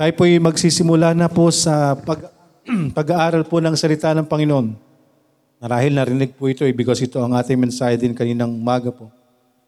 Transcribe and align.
Tayo 0.00 0.16
po'y 0.16 0.40
magsisimula 0.40 1.12
na 1.12 1.28
po 1.28 1.52
sa 1.52 1.92
pag, 1.92 2.32
pag-aaral 2.96 3.44
po 3.44 3.60
ng 3.60 3.76
salita 3.76 4.16
ng 4.16 4.24
Panginoon. 4.24 4.72
Marahil 5.60 5.92
narinig 5.92 6.32
po 6.40 6.48
ito 6.48 6.64
eh, 6.64 6.72
because 6.72 7.04
ito 7.04 7.20
ang 7.20 7.36
ating 7.36 7.60
mensahe 7.60 8.00
din 8.00 8.16
kaninang 8.16 8.48
umaga 8.48 8.88
po. 8.88 9.12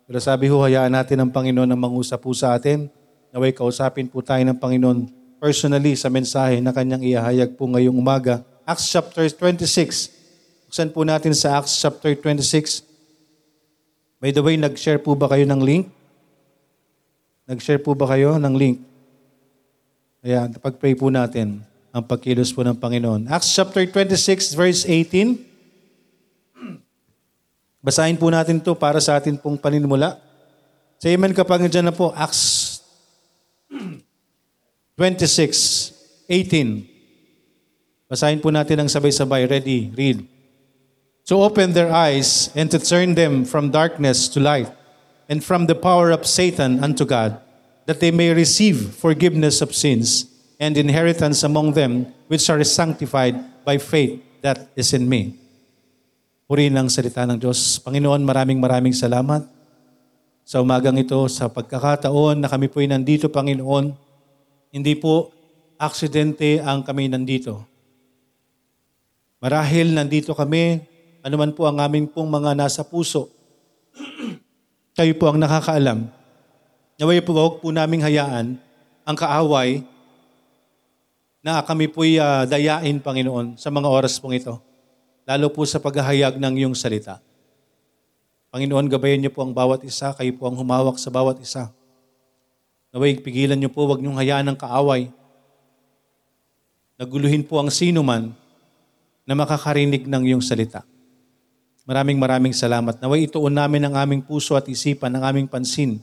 Pero 0.09 0.17
sabi 0.25 0.49
ho, 0.49 0.57
hayaan 0.65 0.89
natin 0.89 1.21
ang 1.21 1.29
Panginoon 1.29 1.69
na 1.69 1.77
mangusap 1.77 2.25
po 2.25 2.33
sa 2.33 2.57
atin. 2.57 2.89
Naway 3.29 3.53
kausapin 3.53 4.09
po 4.09 4.25
tayo 4.25 4.41
ng 4.41 4.57
Panginoon 4.57 5.13
personally 5.37 6.01
sa 6.01 6.09
mensahe 6.09 6.65
na 6.65 6.73
kanyang 6.73 7.05
iahayag 7.05 7.53
po 7.53 7.69
ngayong 7.69 7.93
umaga. 7.93 8.41
Acts 8.65 8.89
chapter 8.89 9.29
26. 9.29 10.73
Buksan 10.73 10.97
po 10.97 11.05
natin 11.05 11.37
sa 11.37 11.61
Acts 11.61 11.77
chapter 11.77 12.17
26. 12.17 12.81
By 14.17 14.33
the 14.33 14.41
way, 14.41 14.57
nag-share 14.57 14.97
po 14.97 15.13
ba 15.13 15.29
kayo 15.29 15.45
ng 15.45 15.61
link? 15.61 15.93
Nag-share 17.45 17.85
po 17.85 17.93
ba 17.93 18.09
kayo 18.09 18.41
ng 18.41 18.57
link? 18.57 18.92
Ayan, 20.23 20.55
pag-pray 20.55 20.95
po 20.95 21.11
natin 21.11 21.67
ang 21.91 22.07
pagkilos 22.07 22.55
po 22.55 22.63
ng 22.63 22.79
Panginoon. 22.79 23.27
Acts 23.27 23.59
chapter 23.59 23.83
26 23.83 24.55
verse 24.55 24.87
18. 24.87 25.35
Basahin 27.83 28.15
po 28.15 28.31
natin 28.31 28.63
to 28.63 28.79
para 28.79 29.03
sa 29.03 29.19
atin 29.19 29.35
pong 29.35 29.59
paninimula. 29.59 30.23
Sa 31.03 31.11
amen 31.11 31.35
kapag 31.35 31.67
nandiyan 31.67 31.91
na 31.91 31.95
po, 31.95 32.15
Acts 32.15 32.79
26, 34.95 36.31
18. 36.31 36.87
Basahin 38.07 38.39
po 38.39 38.55
natin 38.55 38.79
ang 38.79 38.87
sabay-sabay. 38.87 39.51
Ready? 39.51 39.91
Read. 39.91 40.23
To 41.27 41.43
open 41.43 41.75
their 41.75 41.91
eyes 41.91 42.55
and 42.55 42.71
to 42.71 42.79
turn 42.79 43.19
them 43.19 43.43
from 43.43 43.75
darkness 43.75 44.31
to 44.31 44.39
light 44.39 44.71
and 45.27 45.43
from 45.43 45.67
the 45.67 45.75
power 45.75 46.15
of 46.15 46.31
Satan 46.31 46.79
unto 46.79 47.03
God, 47.03 47.43
that 47.87 47.99
they 47.99 48.15
may 48.15 48.31
receive 48.31 48.95
forgiveness 48.95 49.59
of 49.61 49.75
sins 49.75 50.31
and 50.63 50.79
inheritance 50.79 51.43
among 51.43 51.75
them 51.75 52.07
which 52.31 52.47
are 52.47 52.63
sanctified 52.63 53.35
by 53.67 53.79
faith 53.79 54.23
that 54.43 54.71
is 54.79 54.95
in 54.95 55.07
me. 55.07 55.35
Purihin 56.47 56.77
ang 56.77 56.87
salita 56.93 57.27
ng 57.27 57.39
Diyos. 57.41 57.81
Panginoon, 57.81 58.23
maraming 58.23 58.61
maraming 58.61 58.95
salamat 58.95 59.47
sa 60.43 60.61
umagang 60.61 60.99
ito, 60.99 61.19
sa 61.31 61.49
pagkakataon 61.49 62.43
na 62.43 62.51
kami 62.51 62.69
po'y 62.69 62.91
nandito, 62.91 63.31
Panginoon. 63.31 63.95
Hindi 64.69 64.95
po 64.99 65.31
aksidente 65.79 66.61
ang 66.63 66.85
kami 66.87 67.09
nandito. 67.11 67.65
Marahil 69.43 69.91
nandito 69.91 70.37
kami, 70.39 70.79
anuman 71.27 71.51
po 71.51 71.67
ang 71.67 71.83
aming 71.83 72.07
pong 72.07 72.31
mga 72.31 72.55
nasa 72.55 72.87
puso. 72.87 73.31
Kayo 74.99 75.15
po 75.19 75.27
ang 75.31 75.43
nakakaalam. 75.43 76.22
Naway 77.03 77.19
po 77.19 77.35
huwag 77.35 77.59
po 77.59 77.75
naming 77.75 77.99
hayaan 77.99 78.63
ang 79.03 79.17
kaaway 79.19 79.83
na 81.43 81.59
kami 81.59 81.91
po'y 81.91 82.23
ah, 82.23 82.47
dayain, 82.47 83.03
Panginoon, 83.03 83.59
sa 83.59 83.75
mga 83.75 83.91
oras 83.91 84.23
pong 84.23 84.39
ito. 84.39 84.63
Lalo 85.27 85.51
po 85.51 85.67
sa 85.67 85.83
paghahayag 85.83 86.39
ng 86.39 86.63
iyong 86.63 86.79
salita. 86.79 87.19
Panginoon, 88.55 88.87
gabayan 88.87 89.19
niyo 89.19 89.35
po 89.35 89.43
ang 89.43 89.51
bawat 89.51 89.83
isa. 89.83 90.15
Kayo 90.15 90.31
po 90.39 90.47
ang 90.47 90.55
humawak 90.55 90.95
sa 91.03 91.11
bawat 91.11 91.43
isa. 91.43 91.75
Naway, 92.95 93.19
pigilan 93.19 93.59
niyo 93.59 93.75
po, 93.75 93.83
huwag 93.83 93.99
niyong 93.99 94.23
hayaan 94.23 94.55
ng 94.55 94.59
kaaway. 94.63 95.11
Naguluhin 97.03 97.43
po 97.43 97.59
ang 97.59 97.75
sino 97.75 98.07
man 98.07 98.31
na 99.27 99.35
makakarinig 99.35 100.07
ng 100.07 100.23
iyong 100.31 100.45
salita. 100.47 100.87
Maraming 101.83 102.15
maraming 102.15 102.55
salamat. 102.55 103.03
Naway 103.03 103.27
ituon 103.27 103.59
namin 103.59 103.91
ang 103.91 103.99
aming 103.99 104.23
puso 104.23 104.55
at 104.55 104.71
isipan, 104.71 105.11
ang 105.19 105.27
aming 105.27 105.51
pansin, 105.51 105.99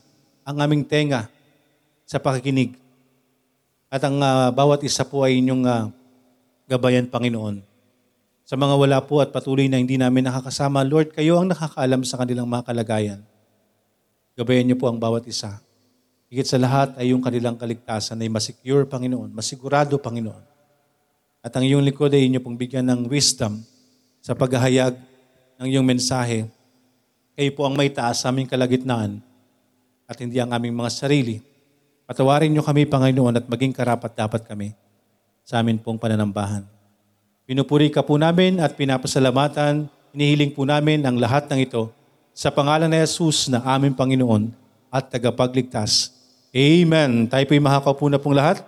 ang 0.50 0.58
aming 0.66 0.82
tenga 0.82 1.30
sa 2.10 2.18
pakikinig. 2.18 2.74
At 3.94 4.02
ang 4.02 4.18
ah, 4.18 4.50
bawat 4.50 4.82
isa 4.82 5.06
po 5.06 5.22
ay 5.22 5.38
inyong 5.38 5.64
ah, 5.70 5.94
gabayan, 6.66 7.06
Panginoon. 7.06 7.62
Sa 8.50 8.58
mga 8.58 8.74
wala 8.74 8.98
po 9.06 9.22
at 9.22 9.30
patuloy 9.30 9.70
na 9.70 9.78
hindi 9.78 9.94
namin 9.94 10.26
nakakasama, 10.26 10.82
Lord, 10.82 11.14
kayo 11.14 11.38
ang 11.38 11.54
nakakaalam 11.54 12.02
sa 12.02 12.18
kanilang 12.18 12.50
mga 12.50 12.66
kalagayan. 12.66 13.22
Gabayan 14.34 14.66
niyo 14.66 14.78
po 14.82 14.90
ang 14.90 14.98
bawat 14.98 15.30
isa. 15.30 15.62
Higit 16.34 16.50
sa 16.50 16.58
lahat 16.58 16.98
ay 16.98 17.14
yung 17.14 17.22
kanilang 17.22 17.54
kaligtasan 17.54 18.18
ay 18.18 18.30
masecure, 18.30 18.90
Panginoon, 18.90 19.30
masigurado, 19.30 20.02
Panginoon. 20.02 20.46
At 21.46 21.54
ang 21.54 21.62
iyong 21.62 21.86
likod 21.86 22.10
ay 22.10 22.26
inyo 22.26 22.42
pong 22.42 22.58
bigyan 22.58 22.90
ng 22.90 23.06
wisdom 23.06 23.62
sa 24.18 24.34
paghahayag 24.34 24.98
ng 25.62 25.68
iyong 25.70 25.86
mensahe. 25.86 26.50
Kayo 27.38 27.52
po 27.54 27.70
ang 27.70 27.78
may 27.78 27.94
taas 27.94 28.26
sa 28.26 28.34
aming 28.34 28.50
kalagitnaan 28.50 29.29
at 30.10 30.18
hindi 30.18 30.42
ang 30.42 30.50
aming 30.50 30.74
mga 30.74 30.90
sarili. 30.90 31.38
Patawarin 32.10 32.50
niyo 32.50 32.66
kami, 32.66 32.90
Panginoon, 32.90 33.38
at 33.38 33.46
maging 33.46 33.70
karapat 33.70 34.18
dapat 34.18 34.42
kami 34.50 34.74
sa 35.46 35.62
amin 35.62 35.78
pong 35.78 36.02
pananambahan. 36.02 36.66
Pinupuri 37.46 37.94
ka 37.94 38.02
po 38.02 38.18
namin 38.18 38.58
at 38.58 38.74
pinapasalamatan, 38.74 39.86
inihiling 40.18 40.50
po 40.50 40.66
namin 40.66 41.06
ang 41.06 41.22
lahat 41.22 41.46
ng 41.54 41.62
ito 41.62 41.94
sa 42.34 42.50
pangalan 42.50 42.90
ni 42.90 42.98
Jesus 42.98 43.46
na 43.54 43.62
aming 43.62 43.94
Panginoon 43.94 44.50
at 44.90 45.14
tagapagligtas. 45.14 46.10
Amen. 46.50 47.30
Tayo 47.30 47.46
po'y 47.46 47.62
makakaupo 47.62 48.10
na 48.10 48.18
pong 48.18 48.34
lahat. 48.34 48.66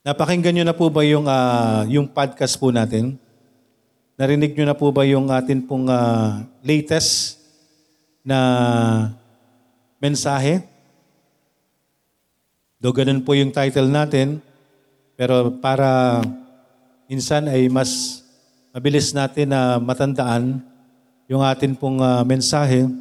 Napakinggan 0.00 0.56
nyo 0.56 0.64
na 0.64 0.72
po 0.72 0.88
ba 0.88 1.04
yung, 1.04 1.28
ah, 1.28 1.84
yung 1.84 2.08
podcast 2.08 2.56
po 2.56 2.72
natin? 2.72 3.20
Narinig 4.20 4.52
nyo 4.52 4.68
na 4.68 4.76
po 4.76 4.92
ba 4.92 5.00
yung 5.08 5.32
atin 5.32 5.64
pong 5.64 5.88
ah, 5.88 6.44
latest 6.60 7.40
na 8.20 8.36
mensahe? 9.96 10.60
Do 12.76 12.92
ganun 12.92 13.24
po 13.24 13.32
yung 13.32 13.48
title 13.48 13.88
natin, 13.88 14.44
pero 15.16 15.48
para 15.48 16.20
minsan 17.08 17.48
ay 17.48 17.72
mas 17.72 18.20
mabilis 18.76 19.16
natin 19.16 19.56
na 19.56 19.80
matandaan 19.80 20.60
yung 21.24 21.40
atin 21.40 21.72
pong 21.72 22.04
ah, 22.04 22.20
mensahe. 22.20 22.92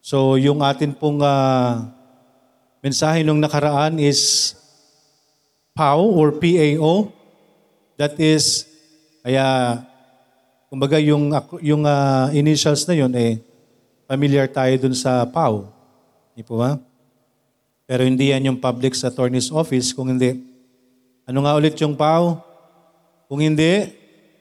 So 0.00 0.40
yung 0.40 0.64
atin 0.64 0.96
pong 0.96 1.20
ah, 1.20 1.84
mensahe 2.80 3.20
nung 3.20 3.44
nakaraan 3.44 4.00
is 4.00 4.56
PAO 5.76 6.16
or 6.16 6.32
PAO. 6.40 7.12
That 8.00 8.16
is, 8.16 8.64
kaya, 9.20 9.84
kumbaga 10.74 10.98
yung, 10.98 11.30
yung 11.62 11.86
ah, 11.86 12.34
initials 12.34 12.82
na 12.90 12.98
yun, 12.98 13.14
eh, 13.14 13.38
familiar 14.10 14.50
tayo 14.50 14.74
dun 14.74 14.90
sa 14.90 15.22
PAO. 15.22 15.70
Di 16.34 16.42
po 16.42 16.58
ba? 16.58 16.82
Pero 17.86 18.02
hindi 18.02 18.34
yan 18.34 18.50
yung 18.50 18.58
Public 18.58 18.98
Attorney's 18.98 19.54
Office. 19.54 19.94
Kung 19.94 20.10
hindi, 20.10 20.34
ano 21.30 21.46
nga 21.46 21.54
ulit 21.54 21.78
yung 21.78 21.94
PAO? 21.94 22.42
Kung 23.30 23.38
hindi, 23.38 23.86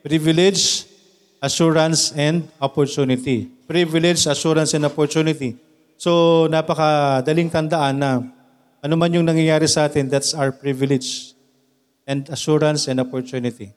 Privilege, 0.01 0.89
Assurance, 1.37 2.09
and 2.17 2.49
Opportunity. 2.57 3.45
Privilege, 3.69 4.25
Assurance, 4.25 4.73
and 4.73 4.89
Opportunity. 4.89 5.53
So, 6.01 6.49
napakadaling 6.49 7.53
tandaan 7.53 8.01
na 8.01 8.25
ano 8.81 8.93
man 8.97 9.13
yung 9.13 9.29
nangyayari 9.29 9.69
sa 9.69 9.85
atin, 9.85 10.09
that's 10.09 10.33
our 10.33 10.49
privilege 10.49 11.37
and 12.09 12.25
assurance 12.33 12.89
and 12.89 12.97
opportunity. 12.97 13.69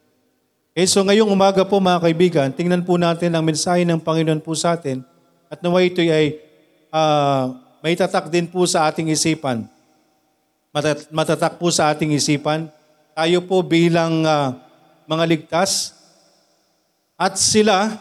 Okay, 0.76 0.84
so 0.84 1.00
ngayong 1.00 1.32
umaga 1.32 1.64
po 1.64 1.80
mga 1.80 2.04
kaibigan, 2.04 2.48
tingnan 2.52 2.84
po 2.84 3.00
natin 3.00 3.32
ang 3.32 3.40
mensahe 3.40 3.80
ng 3.88 3.96
Panginoon 3.96 4.44
po 4.44 4.52
sa 4.52 4.76
atin 4.76 5.00
at 5.48 5.56
nawa 5.64 5.80
ito 5.80 6.04
ay 6.04 6.36
ah, 6.92 7.56
may 7.80 7.96
tatak 7.96 8.28
din 8.28 8.44
po 8.44 8.60
sa 8.68 8.84
ating 8.84 9.08
isipan. 9.08 9.64
Matat- 10.76 11.08
Matatak 11.08 11.56
po 11.56 11.72
sa 11.72 11.88
ating 11.88 12.12
isipan. 12.12 12.68
Tayo 13.16 13.40
po 13.48 13.64
bilang 13.64 14.20
ah, 14.28 14.52
mga 15.08 15.24
ligtas 15.24 15.96
at 17.16 17.40
sila, 17.40 17.96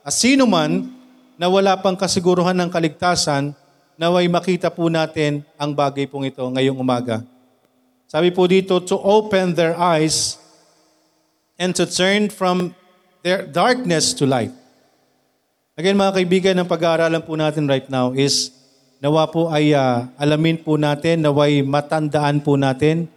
at 0.00 0.14
sino 0.16 0.48
man 0.48 0.88
na 1.36 1.52
wala 1.52 1.76
pang 1.76 1.92
kasiguruhan 1.92 2.56
ng 2.56 2.72
kaligtasan, 2.72 3.52
naway 4.00 4.24
makita 4.32 4.72
po 4.72 4.88
natin 4.88 5.44
ang 5.60 5.76
bagay 5.76 6.08
pong 6.08 6.32
ito 6.32 6.40
ngayong 6.40 6.80
umaga. 6.80 7.20
Sabi 8.08 8.32
po 8.32 8.48
dito, 8.48 8.80
to 8.80 8.96
open 8.96 9.52
their 9.52 9.76
eyes 9.76 10.47
and 11.58 11.74
to 11.74 11.84
turn 11.84 12.30
from 12.30 12.72
their 13.26 13.44
darkness 13.44 14.14
to 14.14 14.24
light. 14.24 14.54
Again 15.74 15.98
mga 15.98 16.14
kaibigan, 16.22 16.54
ang 16.58 16.70
pag-aaralan 16.70 17.22
po 17.22 17.34
natin 17.34 17.66
right 17.66 17.86
now 17.90 18.14
is 18.14 18.50
nawa 19.02 19.26
po 19.30 19.50
ay 19.50 19.74
ah, 19.74 20.10
alamin 20.18 20.58
po 20.58 20.78
natin, 20.78 21.22
naway 21.22 21.62
matandaan 21.62 22.42
po 22.42 22.54
natin, 22.54 23.10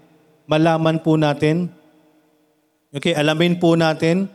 malaman 0.49 0.99
po 1.01 1.17
natin, 1.17 1.69
okay, 2.93 3.13
alamin 3.17 3.57
po 3.57 3.73
natin, 3.73 4.29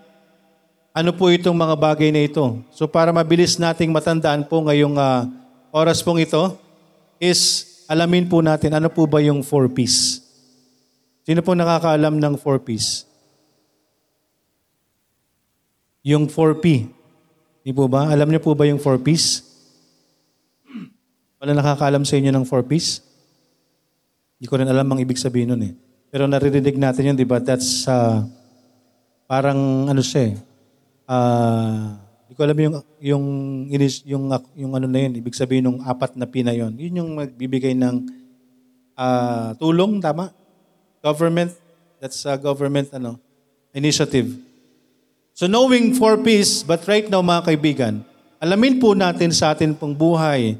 ano 0.97 1.11
po 1.13 1.29
itong 1.29 1.55
mga 1.55 1.77
bagay 1.77 2.09
na 2.09 2.25
ito. 2.25 2.63
So 2.73 2.89
para 2.89 3.13
mabilis 3.13 3.61
nating 3.61 3.93
matandaan 3.93 4.47
po 4.47 4.65
ngayong 4.65 4.97
ah, 4.99 5.29
oras 5.71 6.03
pong 6.03 6.23
ito, 6.23 6.57
is 7.23 7.67
alamin 7.87 8.27
po 8.27 8.43
natin 8.43 8.75
ano 8.75 8.91
po 8.91 9.07
ba 9.07 9.23
yung 9.23 9.43
four 9.43 9.71
P's. 9.71 10.27
Sino 11.27 11.43
po 11.43 11.59
nakakaalam 11.59 12.23
ng 12.23 12.39
4Ps? 12.39 13.06
Yung 16.07 16.31
4P. 16.31 16.87
Di 17.67 17.75
po 17.75 17.91
ba? 17.91 18.07
Alam 18.07 18.31
niyo 18.31 18.39
po 18.39 18.55
ba 18.55 18.63
yung 18.63 18.79
4Ps? 18.79 19.47
Wala 21.37 21.53
nakakaalam 21.63 22.03
sa 22.03 22.17
inyo 22.17 22.33
ng 22.33 22.49
four-piece? 22.49 23.05
Hindi 24.37 24.47
ko 24.49 24.55
rin 24.57 24.69
alam 24.69 24.89
ang 24.89 25.01
ibig 25.01 25.21
sabihin 25.21 25.53
nun 25.53 25.63
eh. 25.69 25.73
Pero 26.09 26.25
naririnig 26.25 26.77
natin 26.81 27.13
yun, 27.13 27.17
di 27.17 27.29
ba? 27.29 27.41
That's 27.41 27.85
uh, 27.85 28.25
parang 29.29 29.87
ano 29.87 30.01
siya 30.01 30.33
eh. 30.33 30.35
Ah, 31.07 32.01
Hindi 32.27 32.35
ko 32.35 32.41
alam 32.43 32.59
yung, 32.59 32.75
yung, 32.99 33.25
yung, 34.03 34.25
yung 34.59 34.73
ano 34.75 34.87
na 34.89 34.99
yun, 35.07 35.13
ibig 35.21 35.37
sabihin 35.37 35.71
ng 35.71 35.85
apat 35.85 36.17
na 36.17 36.27
pina 36.27 36.51
yun. 36.57 36.75
Yun 36.75 36.99
yung 37.05 37.11
magbibigay 37.21 37.77
ng 37.77 37.97
ah, 38.97 39.53
tulong, 39.61 40.01
tama? 40.01 40.33
Government, 41.05 41.53
that's 42.01 42.25
a 42.25 42.35
government 42.41 42.91
ano, 42.97 43.21
initiative. 43.77 44.46
So 45.37 45.45
knowing 45.45 45.93
for 45.93 46.17
peace, 46.17 46.65
but 46.65 46.81
right 46.89 47.05
now 47.13 47.21
mga 47.21 47.53
kaibigan, 47.53 48.01
alamin 48.41 48.81
po 48.81 48.97
natin 48.97 49.29
sa 49.37 49.53
atin 49.53 49.77
pong 49.77 49.93
buhay, 49.93 50.57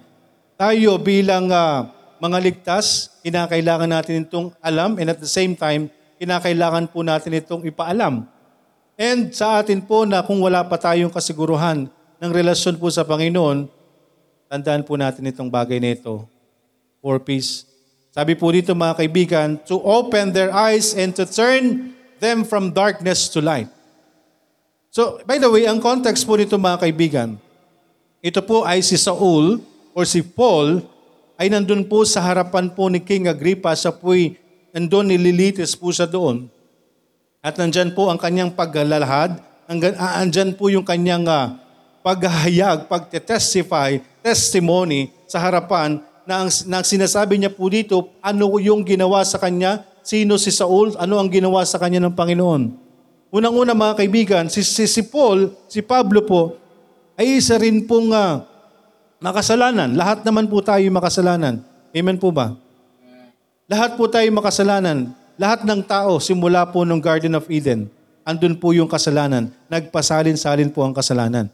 tayo 0.61 1.01
bilang 1.01 1.49
ah, 1.49 1.89
mga 2.21 2.37
ligtas, 2.45 3.09
kinakailangan 3.25 3.89
natin 3.89 4.29
itong 4.29 4.53
alam 4.61 5.01
and 5.01 5.09
at 5.09 5.17
the 5.17 5.25
same 5.25 5.57
time, 5.57 5.89
kinakailangan 6.21 6.93
po 6.93 7.01
natin 7.01 7.41
itong 7.41 7.65
ipaalam. 7.65 8.29
And 9.01 9.33
sa 9.33 9.65
atin 9.65 9.81
po 9.81 10.05
na 10.05 10.21
kung 10.21 10.45
wala 10.45 10.61
pa 10.61 10.77
tayong 10.77 11.09
kasiguruhan 11.09 11.89
ng 12.21 12.31
relasyon 12.37 12.77
po 12.77 12.93
sa 12.93 13.01
Panginoon, 13.01 13.73
tandaan 14.53 14.85
po 14.85 15.01
natin 15.01 15.25
itong 15.25 15.49
bagay 15.49 15.81
na 15.81 15.97
ito. 15.97 16.29
For 17.01 17.17
peace. 17.17 17.65
Sabi 18.13 18.37
po 18.37 18.53
dito 18.53 18.77
mga 18.77 19.01
kaibigan, 19.01 19.57
to 19.65 19.81
open 19.81 20.37
their 20.37 20.53
eyes 20.53 20.93
and 20.93 21.17
to 21.17 21.25
turn 21.25 21.97
them 22.21 22.45
from 22.45 22.77
darkness 22.77 23.33
to 23.33 23.41
light. 23.41 23.73
So, 24.97 25.21
by 25.29 25.37
the 25.37 25.53
way, 25.53 25.69
ang 25.69 25.77
context 25.77 26.25
po 26.25 26.41
nito 26.41 26.57
mga 26.57 26.81
kaibigan, 26.81 27.37
ito 28.25 28.41
po 28.41 28.65
ay 28.65 28.81
si 28.81 28.97
Saul 28.97 29.61
or 29.93 30.09
si 30.09 30.25
Paul 30.25 30.81
ay 31.37 31.53
nandun 31.53 31.85
po 31.85 32.01
sa 32.09 32.25
harapan 32.25 32.73
po 32.73 32.89
ni 32.89 33.05
King 33.05 33.29
Agrippa 33.29 33.77
sa 33.77 33.93
po'y 33.93 34.41
nandun 34.73 35.13
nililitis 35.13 35.77
po 35.77 35.93
siya 35.93 36.09
doon. 36.09 36.49
At 37.45 37.61
nandyan 37.61 37.93
po 37.93 38.09
ang 38.09 38.17
kanyang 38.17 38.57
paglalahad, 38.57 39.37
ah, 40.01 40.25
andyan 40.25 40.57
po 40.57 40.73
yung 40.73 40.89
kanyang 40.89 41.29
ah, 41.29 41.61
paghahayag, 42.01 42.89
pagte-testify, 42.89 44.01
testimony 44.25 45.13
sa 45.29 45.45
harapan 45.45 46.01
na 46.25 46.41
ang, 46.41 46.51
na 46.73 46.81
ang 46.81 46.87
sinasabi 46.89 47.37
niya 47.37 47.53
po 47.53 47.69
dito, 47.69 48.17
ano 48.25 48.57
yung 48.57 48.81
ginawa 48.81 49.21
sa 49.29 49.37
kanya, 49.37 49.85
sino 50.01 50.41
si 50.41 50.49
Saul, 50.49 50.97
ano 50.97 51.21
ang 51.21 51.29
ginawa 51.29 51.69
sa 51.69 51.77
kanya 51.77 52.01
ng 52.01 52.17
Panginoon. 52.17 52.86
Unang-una 53.31 53.75
mga 53.75 53.95
kaibigan, 53.99 54.45
si, 54.47 54.63
si, 54.63 54.87
si 54.87 55.03
Paul, 55.03 55.51
si 55.67 55.83
Pablo 55.83 56.23
po, 56.23 56.55
ay 57.19 57.43
isa 57.43 57.59
rin 57.59 57.83
pong 57.85 58.15
ah, 58.15 58.47
makasalanan. 59.19 59.97
Lahat 59.99 60.23
naman 60.23 60.47
po 60.47 60.63
tayo 60.63 60.85
makasalanan. 60.93 61.65
Amen 61.91 62.19
po 62.21 62.31
ba? 62.31 62.55
Lahat 63.67 63.99
po 63.99 64.07
tayo 64.07 64.29
makasalanan. 64.31 65.11
Lahat 65.37 65.67
ng 65.67 65.83
tao, 65.83 66.23
simula 66.23 66.65
po 66.71 66.87
nung 66.87 67.03
Garden 67.03 67.35
of 67.35 67.51
Eden, 67.51 67.91
andun 68.23 68.57
po 68.57 68.73
yung 68.73 68.89
kasalanan. 68.89 69.53
Nagpasalin-salin 69.69 70.71
po 70.71 70.87
ang 70.87 70.95
kasalanan. 70.95 71.51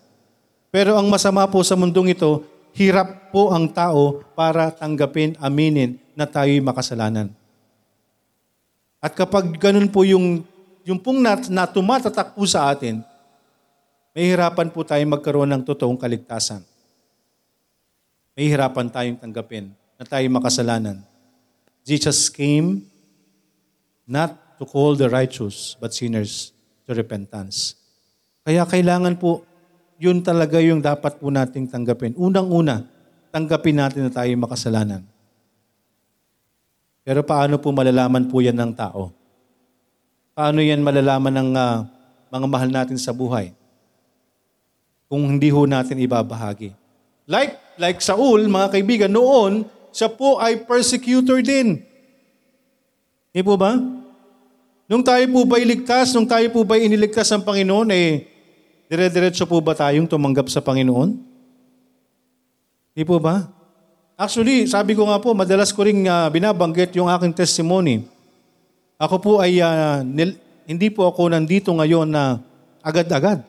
Pero 0.68 0.94
ang 0.94 1.08
masama 1.08 1.48
po 1.48 1.64
sa 1.64 1.74
mundong 1.74 2.12
ito, 2.14 2.44
hirap 2.76 3.32
po 3.32 3.52
ang 3.52 3.68
tao 3.68 4.20
para 4.36 4.72
tanggapin, 4.72 5.36
aminin 5.40 5.96
na 6.12 6.28
tayo'y 6.28 6.60
makasalanan. 6.60 7.32
At 9.02 9.18
kapag 9.18 9.58
ganun 9.58 9.90
po 9.90 10.06
yung, 10.06 10.46
yung 10.82 10.98
pong 10.98 11.22
nat, 11.22 11.46
na 11.46 11.66
tumatatak 11.66 12.34
po 12.34 12.42
sa 12.46 12.70
atin, 12.70 13.02
may 14.12 14.28
hirapan 14.28 14.68
po 14.68 14.84
tayong 14.84 15.16
magkaroon 15.16 15.48
ng 15.48 15.62
totoong 15.64 15.96
kaligtasan. 15.96 16.60
May 18.36 18.48
hirapan 18.48 18.88
tayong 18.92 19.18
tanggapin 19.20 19.72
na 19.96 20.04
tayo 20.04 20.26
makasalanan. 20.28 21.00
Jesus 21.82 22.28
came 22.28 22.84
not 24.04 24.58
to 24.60 24.68
call 24.68 24.94
the 24.94 25.08
righteous, 25.08 25.74
but 25.80 25.96
sinners 25.96 26.52
to 26.84 26.92
repentance. 26.92 27.78
Kaya 28.42 28.66
kailangan 28.66 29.16
po, 29.16 29.46
yun 30.02 30.18
talaga 30.20 30.58
yung 30.58 30.82
dapat 30.82 31.16
po 31.22 31.30
nating 31.30 31.70
tanggapin. 31.70 32.12
Unang-una, 32.18 32.82
tanggapin 33.30 33.78
natin 33.78 34.10
na 34.10 34.12
tayo 34.12 34.30
makasalanan. 34.34 35.06
Pero 37.02 37.22
paano 37.26 37.58
po 37.58 37.70
malalaman 37.70 38.26
po 38.26 38.42
yan 38.42 38.58
ng 38.58 38.72
tao? 38.74 39.21
Paano 40.32 40.64
yan 40.64 40.80
malalaman 40.80 41.28
ng 41.28 41.50
ah, 41.52 41.84
mga 42.32 42.46
mahal 42.48 42.70
natin 42.72 42.96
sa 42.96 43.12
buhay? 43.12 43.52
Kung 45.12 45.28
hindi 45.28 45.52
ho 45.52 45.68
natin 45.68 46.00
ibabahagi. 46.00 46.72
Like, 47.28 47.60
like 47.76 48.00
Saul, 48.00 48.48
mga 48.48 48.72
kaibigan, 48.72 49.12
noon, 49.12 49.68
siya 49.92 50.08
po 50.08 50.40
ay 50.40 50.64
persecutor 50.64 51.44
din. 51.44 51.84
Hindi 53.28 53.42
po 53.44 53.60
ba? 53.60 53.76
Nung 54.88 55.04
tayo 55.04 55.24
po 55.28 55.44
ba 55.44 55.60
iligtas, 55.60 56.16
nung 56.16 56.24
tayo 56.24 56.48
po 56.48 56.64
ba 56.64 56.80
iniligtas 56.80 57.28
ng 57.32 57.44
Panginoon, 57.44 57.88
eh, 57.92 58.24
dire-diretso 58.88 59.44
po 59.44 59.60
ba 59.60 59.76
tayong 59.76 60.08
tumanggap 60.08 60.48
sa 60.48 60.64
Panginoon? 60.64 61.16
Hindi 62.92 63.04
po 63.04 63.20
ba? 63.20 63.48
Actually, 64.16 64.68
sabi 64.68 64.92
ko 64.96 65.08
nga 65.08 65.20
po, 65.20 65.32
madalas 65.32 65.72
ko 65.72 65.84
rin 65.84 66.04
uh, 66.04 66.28
binabanggit 66.28 66.92
yung 66.96 67.08
aking 67.08 67.32
testimony. 67.32 68.04
Ako 69.02 69.18
po 69.18 69.32
ay, 69.42 69.58
uh, 69.58 70.06
nil, 70.06 70.38
hindi 70.62 70.86
po 70.86 71.10
ako 71.10 71.34
nandito 71.34 71.74
ngayon 71.74 72.06
na 72.06 72.38
agad-agad. 72.86 73.42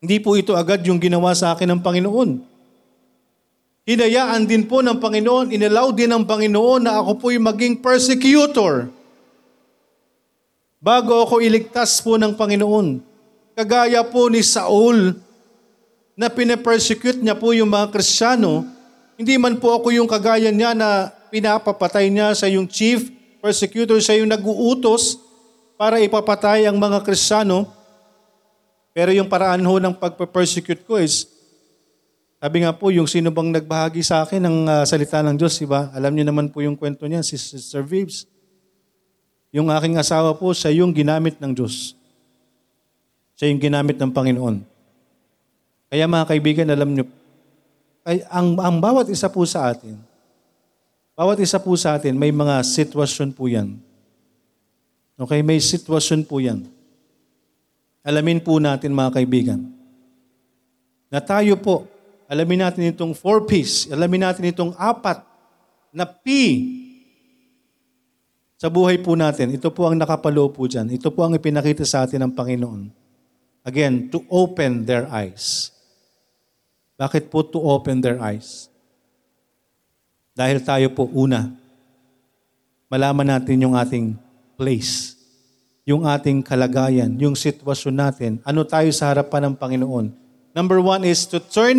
Hindi 0.00 0.16
po 0.16 0.32
ito 0.32 0.56
agad 0.56 0.80
yung 0.88 0.96
ginawa 0.96 1.36
sa 1.36 1.52
akin 1.52 1.76
ng 1.76 1.80
Panginoon. 1.84 2.40
Hinayaan 3.84 4.48
din 4.48 4.64
po 4.64 4.80
ng 4.80 4.96
Panginoon, 4.96 5.52
inalaw 5.52 5.92
din 5.92 6.08
ng 6.08 6.24
Panginoon 6.24 6.88
na 6.88 7.04
ako 7.04 7.20
po'y 7.20 7.36
maging 7.36 7.84
persecutor. 7.84 8.88
Bago 10.80 11.28
ako 11.28 11.44
iligtas 11.44 12.00
po 12.00 12.16
ng 12.16 12.32
Panginoon. 12.32 13.04
Kagaya 13.52 14.00
po 14.08 14.32
ni 14.32 14.40
Saul, 14.40 15.20
na 16.16 16.32
pinapersecute 16.32 17.20
niya 17.20 17.36
po 17.36 17.52
yung 17.52 17.68
mga 17.68 17.92
Kristiyano, 17.92 18.64
hindi 19.20 19.36
man 19.36 19.60
po 19.60 19.76
ako 19.76 19.92
yung 19.92 20.08
kagaya 20.08 20.48
niya 20.48 20.72
na 20.72 21.12
pinapapatay 21.28 22.08
niya 22.08 22.32
sa 22.32 22.48
yung 22.48 22.64
chief 22.64 23.21
persecutor, 23.42 23.98
sa 23.98 24.14
yung 24.14 24.30
nag-uutos 24.30 25.18
para 25.74 25.98
ipapatay 25.98 26.70
ang 26.70 26.78
mga 26.78 27.02
Kristiyano. 27.02 27.66
Pero 28.94 29.10
yung 29.10 29.26
paraan 29.26 29.66
ho 29.66 29.74
ng 29.82 29.98
pagpe-persecute 29.98 30.86
ko 30.86 31.02
is, 31.02 31.26
sabi 32.38 32.62
nga 32.62 32.70
po, 32.70 32.94
yung 32.94 33.10
sino 33.10 33.34
bang 33.34 33.50
nagbahagi 33.50 34.06
sa 34.06 34.22
akin 34.22 34.38
ng 34.46 34.58
uh, 34.70 34.84
salita 34.86 35.18
ng 35.26 35.34
Diyos, 35.34 35.58
diba? 35.58 35.90
Alam 35.90 36.14
niyo 36.14 36.30
naman 36.30 36.54
po 36.54 36.62
yung 36.62 36.78
kwento 36.78 37.02
niya, 37.10 37.26
si 37.26 37.34
Sister 37.34 37.82
Vives. 37.82 38.30
Yung 39.50 39.66
aking 39.74 39.98
asawa 39.98 40.38
po, 40.38 40.54
siya 40.54 40.70
yung 40.78 40.94
ginamit 40.94 41.42
ng 41.42 41.50
Diyos. 41.50 41.98
Siya 43.34 43.50
yung 43.50 43.58
ginamit 43.58 43.98
ng 43.98 44.10
Panginoon. 44.14 44.62
Kaya 45.90 46.06
mga 46.06 46.28
kaibigan, 46.30 46.68
alam 46.70 46.94
niyo, 46.94 47.04
ay, 48.06 48.22
ang, 48.30 48.54
ang 48.58 48.76
bawat 48.78 49.10
isa 49.10 49.30
po 49.30 49.42
sa 49.46 49.70
atin, 49.70 49.98
bawat 51.12 51.38
isa 51.40 51.60
po 51.60 51.72
sa 51.76 51.96
atin, 51.96 52.16
may 52.16 52.32
mga 52.32 52.60
sitwasyon 52.64 53.30
po 53.36 53.48
yan. 53.48 53.78
Okay, 55.20 55.44
may 55.44 55.60
sitwasyon 55.60 56.26
po 56.26 56.40
yan. 56.40 56.66
Alamin 58.02 58.42
po 58.42 58.58
natin 58.58 58.90
mga 58.90 59.22
kaibigan, 59.22 59.70
na 61.12 61.20
tayo 61.20 61.60
po, 61.60 61.84
alamin 62.24 62.64
natin 62.64 62.88
itong 62.88 63.12
four 63.12 63.44
P's, 63.44 63.84
alamin 63.92 64.32
natin 64.32 64.48
itong 64.48 64.72
apat 64.80 65.20
na 65.92 66.08
P 66.08 66.24
sa 68.56 68.72
buhay 68.72 68.96
po 68.96 69.12
natin. 69.12 69.52
Ito 69.52 69.68
po 69.68 69.84
ang 69.84 70.00
nakapaloob 70.00 70.56
po 70.56 70.64
dyan. 70.64 70.88
Ito 70.88 71.12
po 71.12 71.28
ang 71.28 71.36
ipinakita 71.36 71.84
sa 71.84 72.08
atin 72.08 72.24
ng 72.24 72.32
Panginoon. 72.32 72.88
Again, 73.68 74.08
to 74.08 74.24
open 74.32 74.88
their 74.88 75.04
eyes. 75.12 75.68
Bakit 76.96 77.28
po 77.28 77.44
to 77.44 77.60
open 77.60 78.00
their 78.00 78.16
eyes? 78.16 78.71
Dahil 80.32 80.64
tayo 80.64 80.88
po 80.96 81.08
una, 81.12 81.52
malaman 82.88 83.38
natin 83.38 83.68
yung 83.68 83.76
ating 83.76 84.16
place 84.56 85.22
yung 85.82 86.06
ating 86.06 86.46
kalagayan, 86.46 87.10
yung 87.18 87.34
sitwasyon 87.34 87.94
natin. 87.94 88.30
Ano 88.46 88.62
tayo 88.62 88.86
sa 88.94 89.10
harapan 89.10 89.50
ng 89.50 89.54
Panginoon? 89.58 90.06
Number 90.54 90.78
one 90.78 91.02
is 91.02 91.26
to 91.26 91.42
turn, 91.42 91.78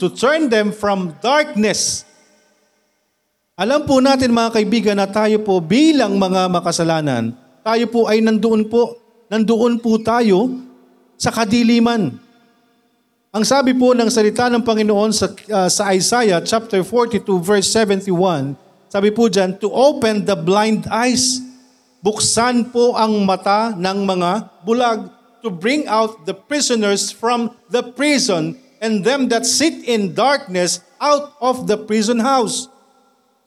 to 0.00 0.10
turn 0.10 0.50
them 0.50 0.74
from 0.74 1.14
darkness. 1.22 2.02
Alam 3.54 3.86
po 3.86 4.02
natin 4.02 4.34
mga 4.34 4.50
kaibigan 4.58 4.98
na 4.98 5.06
tayo 5.06 5.38
po 5.46 5.62
bilang 5.62 6.18
mga 6.18 6.50
makasalanan, 6.50 7.30
tayo 7.62 7.86
po 7.86 8.10
ay 8.10 8.18
nandoon 8.18 8.66
po, 8.66 8.98
nandoon 9.30 9.78
po 9.78 10.02
tayo 10.02 10.50
sa 11.14 11.30
kadiliman. 11.30 12.18
Ang 13.34 13.42
sabi 13.42 13.74
po 13.74 13.90
ng 13.98 14.06
salita 14.06 14.46
ng 14.46 14.62
Panginoon 14.62 15.10
sa, 15.10 15.26
uh, 15.26 15.66
sa 15.66 15.90
Isaiah 15.90 16.38
chapter 16.38 16.86
42 16.86 17.26
verse 17.42 17.66
71, 17.66 18.54
sabi 18.86 19.10
po 19.10 19.26
dyan, 19.26 19.58
to 19.58 19.66
open 19.74 20.22
the 20.22 20.38
blind 20.38 20.86
eyes 20.86 21.42
buksan 21.98 22.70
po 22.70 22.94
ang 22.94 23.26
mata 23.26 23.74
ng 23.74 24.06
mga 24.06 24.62
bulag 24.62 25.10
to 25.42 25.50
bring 25.50 25.82
out 25.90 26.22
the 26.30 26.36
prisoners 26.46 27.10
from 27.10 27.50
the 27.74 27.82
prison 27.82 28.54
and 28.78 29.02
them 29.02 29.26
that 29.26 29.42
sit 29.42 29.82
in 29.82 30.14
darkness 30.14 30.78
out 31.02 31.34
of 31.42 31.66
the 31.66 31.74
prison 31.74 32.22
house. 32.22 32.70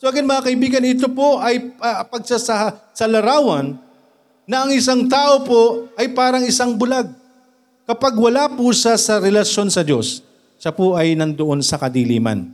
So 0.04 0.12
again 0.12 0.28
mga 0.28 0.52
kaibigan, 0.52 0.84
ito 0.84 1.08
po 1.08 1.40
ay 1.40 1.80
uh, 1.80 2.04
pagsasa 2.12 2.76
sa 2.92 3.06
larawan 3.08 3.80
na 4.44 4.68
ang 4.68 4.72
isang 4.76 5.08
tao 5.08 5.48
po 5.48 5.88
ay 5.96 6.12
parang 6.12 6.44
isang 6.44 6.76
bulag. 6.76 7.08
Kapag 7.88 8.20
wala 8.20 8.52
po 8.52 8.68
siya 8.76 9.00
sa 9.00 9.16
relasyon 9.16 9.72
sa 9.72 9.80
Diyos, 9.80 10.20
siya 10.60 10.76
po 10.76 11.00
ay 11.00 11.16
nandoon 11.16 11.64
sa 11.64 11.80
kadiliman. 11.80 12.52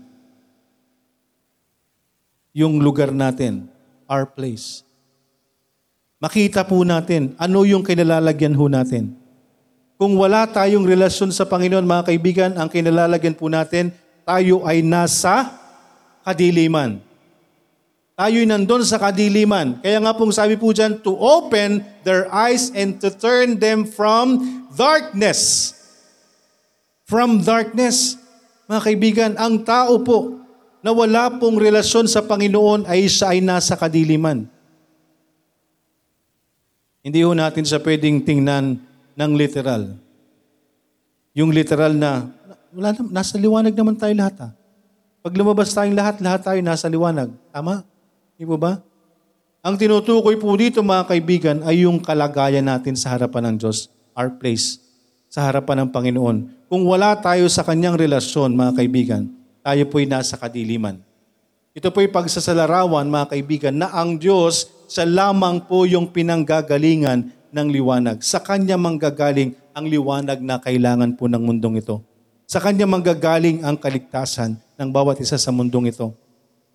Yung 2.54 2.78
lugar 2.78 3.10
natin, 3.10 3.66
our 4.06 4.30
place. 4.30 4.86
Makita 6.22 6.62
po 6.62 6.86
natin 6.86 7.34
ano 7.42 7.66
yung 7.66 7.82
kinalalagyan 7.82 8.54
ho 8.54 8.70
natin. 8.70 9.18
Kung 9.98 10.14
wala 10.22 10.46
tayong 10.46 10.86
relasyon 10.86 11.34
sa 11.34 11.50
Panginoon, 11.50 11.82
mga 11.82 12.14
kaibigan, 12.14 12.52
ang 12.54 12.70
kinalalagyan 12.70 13.34
po 13.34 13.50
natin, 13.50 13.90
tayo 14.22 14.62
ay 14.70 14.86
nasa 14.86 15.50
kadiliman. 16.22 17.02
Tayo'y 18.14 18.46
nandun 18.46 18.86
sa 18.86 19.02
kadiliman. 19.02 19.82
Kaya 19.82 19.98
nga 19.98 20.14
pong 20.14 20.30
sabi 20.30 20.54
po 20.54 20.70
dyan, 20.70 21.02
to 21.02 21.18
open 21.18 21.82
their 22.06 22.30
eyes 22.30 22.70
and 22.78 23.02
to 23.02 23.10
turn 23.10 23.58
them 23.58 23.90
from 23.90 24.38
darkness. 24.78 25.74
From 27.10 27.42
darkness. 27.42 28.22
Mga 28.70 28.82
kaibigan, 28.86 29.32
ang 29.34 29.66
tao 29.66 29.98
po 30.06 30.38
na 30.86 30.94
wala 30.94 31.34
pong 31.42 31.58
relasyon 31.58 32.06
sa 32.06 32.22
Panginoon 32.22 32.86
ay 32.86 33.10
siya 33.10 33.34
ay 33.34 33.42
nasa 33.42 33.74
kadiliman. 33.74 34.46
Hindi 37.02 37.20
ho 37.26 37.34
natin 37.34 37.66
sa 37.66 37.82
pwedeng 37.82 38.22
tingnan 38.22 38.78
ng 39.18 39.32
literal. 39.34 39.98
Yung 41.34 41.50
literal 41.50 41.98
na, 41.98 42.30
wala 42.70 42.94
na, 42.94 43.02
nasa 43.10 43.42
liwanag 43.42 43.74
naman 43.74 43.98
tayo 43.98 44.14
lahat 44.14 44.36
ha. 44.38 44.50
Pag 45.24 45.34
lumabas 45.34 45.74
tayong 45.74 45.98
lahat, 45.98 46.22
lahat 46.22 46.46
tayo 46.46 46.60
nasa 46.62 46.86
liwanag. 46.92 47.32
Tama? 47.50 47.93
Di 48.34 48.50
po 48.50 48.58
ba? 48.58 48.82
Ang 49.62 49.78
tinutukoy 49.78 50.36
po 50.42 50.50
dito 50.58 50.82
mga 50.82 51.06
kaibigan 51.06 51.58
ay 51.64 51.86
yung 51.86 52.02
kalagayan 52.02 52.66
natin 52.66 52.98
sa 52.98 53.14
harapan 53.14 53.54
ng 53.54 53.56
Diyos, 53.62 53.88
our 54.18 54.34
place, 54.34 54.82
sa 55.30 55.46
harapan 55.46 55.86
ng 55.86 55.90
Panginoon. 55.94 56.38
Kung 56.68 56.84
wala 56.90 57.14
tayo 57.22 57.46
sa 57.48 57.62
kanyang 57.62 57.96
relasyon, 57.96 58.58
mga 58.58 58.74
kaibigan, 58.74 59.30
tayo 59.62 59.86
po'y 59.88 60.10
nasa 60.10 60.36
kadiliman. 60.36 60.98
Ito 61.78 61.94
po'y 61.94 62.10
pagsasalarawan, 62.10 63.06
mga 63.06 63.38
kaibigan, 63.38 63.74
na 63.78 63.94
ang 63.94 64.18
Diyos 64.18 64.68
sa 64.90 65.06
lamang 65.06 65.64
po 65.64 65.86
yung 65.86 66.10
pinanggagalingan 66.10 67.30
ng 67.54 67.68
liwanag. 67.70 68.26
Sa 68.26 68.42
Kanya 68.42 68.82
manggagaling 68.82 69.54
ang 69.78 69.86
liwanag 69.86 70.42
na 70.42 70.58
kailangan 70.58 71.14
po 71.14 71.30
ng 71.30 71.40
mundong 71.40 71.80
ito. 71.82 72.02
Sa 72.50 72.58
Kanya 72.58 72.90
manggagaling 72.90 73.62
ang 73.62 73.78
kaligtasan 73.78 74.58
ng 74.58 74.90
bawat 74.90 75.22
isa 75.22 75.38
sa 75.38 75.54
mundong 75.54 75.94
ito. 75.94 76.14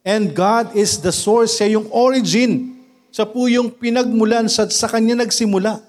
And 0.08 0.32
God 0.32 0.72
is 0.72 1.04
the 1.04 1.12
source, 1.12 1.60
siya 1.60 1.76
yung 1.76 1.92
origin. 1.92 2.80
Siya 3.12 3.28
po 3.28 3.44
yung 3.44 3.68
pinagmulan, 3.68 4.48
sa, 4.48 4.64
sa 4.72 4.88
Kanya 4.88 5.20
nagsimula. 5.20 5.84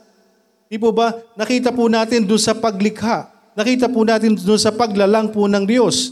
Di 0.68 0.76
po 0.76 0.92
ba? 0.92 1.16
Nakita 1.40 1.72
po 1.72 1.88
natin 1.88 2.28
doon 2.28 2.44
sa 2.44 2.52
paglikha. 2.52 3.32
Nakita 3.56 3.88
po 3.88 4.04
natin 4.04 4.36
doon 4.36 4.60
sa 4.60 4.76
paglalang 4.76 5.32
po 5.32 5.48
ng 5.48 5.64
Diyos. 5.64 6.12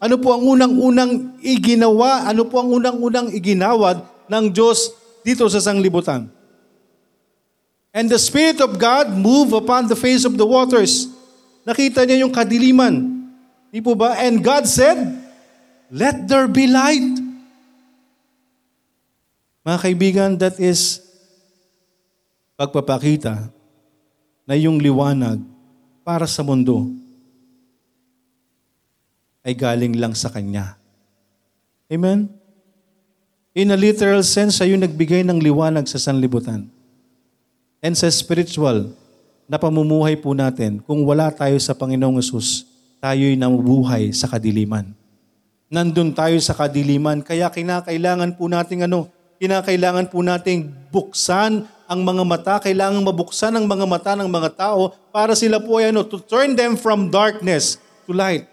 Ano 0.00 0.16
po 0.16 0.32
ang 0.32 0.48
unang-unang 0.48 1.36
iginawa? 1.44 2.24
Ano 2.24 2.48
po 2.48 2.56
ang 2.56 2.72
unang-unang 2.72 3.28
iginawad 3.36 4.00
ng 4.32 4.44
Diyos 4.48 4.88
dito 5.20 5.44
sa 5.52 5.60
sanglibutan? 5.60 6.32
And 7.92 8.08
the 8.08 8.16
Spirit 8.16 8.64
of 8.64 8.80
God 8.80 9.12
move 9.12 9.52
upon 9.52 9.92
the 9.92 9.98
face 10.00 10.24
of 10.24 10.40
the 10.40 10.48
waters. 10.48 11.04
Nakita 11.68 12.08
niya 12.08 12.24
yung 12.24 12.32
kadiliman. 12.32 13.28
Di 13.68 13.84
po 13.84 13.92
ba? 13.92 14.16
And 14.16 14.40
God 14.40 14.64
said, 14.64 15.20
Let 15.92 16.24
there 16.24 16.48
be 16.48 16.64
light. 16.64 17.21
Mga 19.62 19.78
kaibigan, 19.78 20.30
that 20.38 20.58
is 20.58 21.02
pagpapakita 22.58 23.50
na 24.46 24.54
yung 24.58 24.82
liwanag 24.82 25.38
para 26.02 26.26
sa 26.26 26.42
mundo 26.42 26.90
ay 29.42 29.54
galing 29.54 29.98
lang 29.98 30.14
sa 30.14 30.30
Kanya. 30.30 30.78
Amen? 31.90 32.30
In 33.54 33.70
a 33.70 33.78
literal 33.78 34.22
sense, 34.26 34.58
siya 34.58 34.74
yung 34.74 34.82
nagbigay 34.82 35.22
ng 35.26 35.38
liwanag 35.38 35.86
sa 35.86 35.98
sanlibutan. 35.98 36.66
And 37.82 37.94
sa 37.98 38.06
spiritual, 38.08 38.94
na 39.52 39.60
pamumuhay 39.60 40.16
po 40.16 40.32
natin, 40.32 40.80
kung 40.80 41.04
wala 41.04 41.28
tayo 41.28 41.60
sa 41.60 41.76
Panginoong 41.76 42.16
Yesus, 42.16 42.64
tayo'y 43.04 43.36
namubuhay 43.36 44.08
sa 44.14 44.24
kadiliman. 44.24 44.96
Nandun 45.68 46.16
tayo 46.16 46.40
sa 46.40 46.56
kadiliman, 46.56 47.20
kaya 47.20 47.52
kinakailangan 47.52 48.32
po 48.40 48.48
nating 48.48 48.88
ano, 48.88 49.12
kinakailangan 49.42 50.06
po 50.06 50.22
nating 50.22 50.70
buksan 50.94 51.66
ang 51.90 52.00
mga 52.06 52.22
mata, 52.22 52.54
kailangan 52.62 53.02
mabuksan 53.02 53.50
ang 53.58 53.66
mga 53.66 53.90
mata 53.90 54.14
ng 54.14 54.30
mga 54.30 54.54
tao 54.54 54.94
para 55.10 55.34
sila 55.34 55.58
po 55.58 55.82
ay 55.82 55.90
ano, 55.90 56.06
to 56.06 56.22
turn 56.22 56.54
them 56.54 56.78
from 56.78 57.10
darkness 57.10 57.74
to 58.06 58.14
light. 58.14 58.46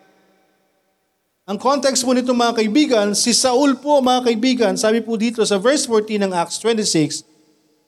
Ang 1.45 1.61
context 1.61 2.01
po 2.01 2.17
nito 2.17 2.33
mga 2.33 2.57
kaibigan, 2.57 3.13
si 3.13 3.37
Saul 3.37 3.77
po 3.77 4.01
mga 4.01 4.33
kaibigan, 4.33 4.73
sabi 4.81 5.05
po 5.05 5.13
dito 5.13 5.45
sa 5.45 5.61
verse 5.61 5.85
14 5.85 6.25
ng 6.25 6.33
Acts 6.33 6.57
26, 6.57 7.21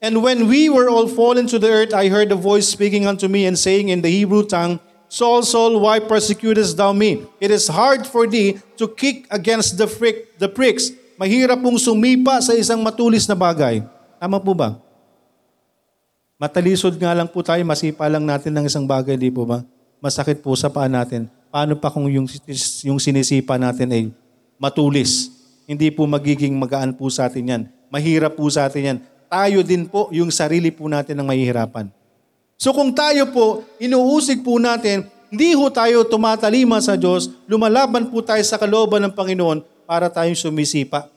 And 0.01 0.21
when 0.21 0.45
we 0.45 0.69
were 0.69 0.85
all 0.85 1.09
fallen 1.09 1.49
to 1.49 1.57
the 1.57 1.73
earth, 1.73 1.93
I 1.97 2.09
heard 2.09 2.29
a 2.29 2.37
voice 2.37 2.69
speaking 2.69 3.09
unto 3.09 3.25
me 3.25 3.49
and 3.49 3.57
saying 3.57 3.89
in 3.89 4.05
the 4.05 4.13
Hebrew 4.13 4.45
tongue, 4.45 4.77
Saul, 5.09 5.41
Saul, 5.41 5.81
why 5.81 5.97
persecutest 6.01 6.77
thou 6.77 6.93
me? 6.93 7.25
It 7.41 7.49
is 7.49 7.65
hard 7.65 8.05
for 8.05 8.29
thee 8.29 8.61
to 8.77 8.85
kick 8.89 9.25
against 9.33 9.77
the, 9.81 9.85
frick, 9.89 10.37
the 10.37 10.49
pricks 10.49 10.93
Mahirap 11.21 11.61
pong 11.61 11.77
sumipa 11.77 12.41
sa 12.41 12.57
isang 12.57 12.81
matulis 12.81 13.29
na 13.29 13.37
bagay. 13.37 13.85
Tama 14.17 14.41
po 14.41 14.57
ba? 14.57 14.81
Matalisod 16.41 16.97
nga 16.97 17.13
lang 17.13 17.29
po 17.29 17.45
tayo, 17.45 17.61
masipa 17.61 18.09
lang 18.09 18.25
natin 18.25 18.49
ng 18.57 18.65
isang 18.65 18.89
bagay, 18.89 19.13
di 19.13 19.29
po 19.29 19.45
ba? 19.45 19.61
Masakit 20.01 20.41
po 20.41 20.49
sa 20.57 20.73
paa 20.73 20.89
natin. 20.89 21.29
Paano 21.53 21.77
pa 21.77 21.93
kung 21.93 22.09
yung, 22.09 22.25
yung 22.81 22.97
sinisipa 22.97 23.61
natin 23.61 23.93
ay 23.93 24.03
matulis? 24.57 25.29
Hindi 25.69 25.93
po 25.93 26.09
magiging 26.09 26.57
magaan 26.57 26.97
po 26.97 27.05
sa 27.13 27.29
atin 27.29 27.45
yan. 27.45 27.61
Mahirap 27.93 28.33
po 28.33 28.49
sa 28.49 28.65
atin 28.65 28.81
yan. 28.81 28.97
Tayo 29.29 29.61
din 29.61 29.85
po, 29.85 30.09
yung 30.09 30.33
sarili 30.33 30.73
po 30.73 30.89
natin 30.89 31.21
ang 31.21 31.29
mahihirapan. 31.29 31.93
So 32.57 32.73
kung 32.73 32.97
tayo 32.97 33.29
po, 33.29 33.61
inuusig 33.77 34.41
po 34.41 34.57
natin, 34.57 35.05
hindi 35.29 35.53
ho 35.53 35.69
tayo 35.69 36.01
tumatalima 36.01 36.81
sa 36.81 36.97
Diyos, 36.97 37.29
lumalaban 37.45 38.09
po 38.09 38.25
tayo 38.25 38.41
sa 38.41 38.57
kalooban 38.57 39.05
ng 39.05 39.13
Panginoon, 39.13 39.70
para 39.91 40.07
tayong 40.07 40.39
sumisipa 40.39 41.11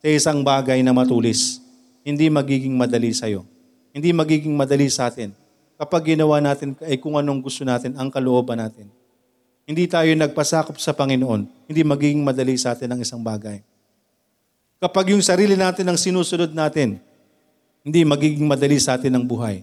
sa 0.00 0.08
isang 0.08 0.40
bagay 0.40 0.80
na 0.80 0.96
matulis. 0.96 1.60
Hindi 2.00 2.32
magiging 2.32 2.72
madali 2.72 3.12
sa 3.12 3.28
iyo. 3.28 3.44
Hindi 3.92 4.16
magiging 4.16 4.56
madali 4.56 4.88
sa 4.88 5.12
atin 5.12 5.36
kapag 5.76 6.16
ginawa 6.16 6.40
natin 6.40 6.72
ay 6.80 6.96
kung 6.96 7.20
anong 7.20 7.44
gusto 7.44 7.60
natin, 7.60 7.92
ang 8.00 8.08
kalooban 8.08 8.56
natin. 8.56 8.88
Hindi 9.68 9.84
tayo 9.84 10.08
nagpasakop 10.16 10.80
sa 10.80 10.96
Panginoon, 10.96 11.68
hindi 11.68 11.82
magiging 11.84 12.24
madali 12.24 12.56
sa 12.56 12.72
atin 12.72 12.96
ang 12.96 13.00
isang 13.04 13.20
bagay. 13.20 13.60
Kapag 14.80 15.12
yung 15.12 15.20
sarili 15.20 15.52
natin 15.52 15.84
ang 15.84 16.00
sinusunod 16.00 16.56
natin, 16.56 16.96
hindi 17.84 18.00
magiging 18.00 18.48
madali 18.48 18.80
sa 18.80 18.96
atin 18.96 19.12
ang 19.12 19.24
buhay. 19.28 19.60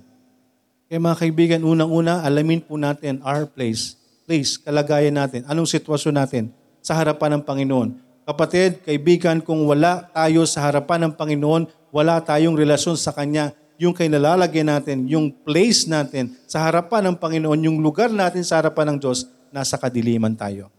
Kaya 0.85 0.99
mga 1.01 1.17
kaibigan, 1.17 1.61
unang-una, 1.65 2.21
alamin 2.21 2.61
po 2.61 2.77
natin 2.77 3.17
our 3.25 3.49
place, 3.49 3.97
place, 4.29 4.61
kalagayan 4.61 5.17
natin, 5.17 5.41
anong 5.49 5.65
sitwasyon 5.65 6.13
natin 6.13 6.43
sa 6.83 6.93
harapan 6.93 7.39
ng 7.39 7.43
Panginoon. 7.47 8.12
Kapatid, 8.23 8.87
kaibigan, 8.87 9.43
kung 9.43 9.67
wala 9.67 10.07
tayo 10.15 10.47
sa 10.47 10.63
harapan 10.63 11.07
ng 11.07 11.13
Panginoon, 11.19 11.67
wala 11.91 12.23
tayong 12.23 12.55
relasyon 12.55 12.95
sa 12.95 13.11
Kanya, 13.11 13.51
yung 13.75 13.91
kay 13.91 14.07
natin, 14.07 15.03
yung 15.11 15.27
place 15.43 15.83
natin 15.91 16.31
sa 16.47 16.63
harapan 16.63 17.11
ng 17.11 17.15
Panginoon, 17.19 17.59
yung 17.67 17.83
lugar 17.83 18.07
natin 18.07 18.39
sa 18.47 18.63
harapan 18.63 18.95
ng 18.95 18.97
Diyos, 19.03 19.27
nasa 19.51 19.75
kadiliman 19.75 20.39
tayo. 20.39 20.71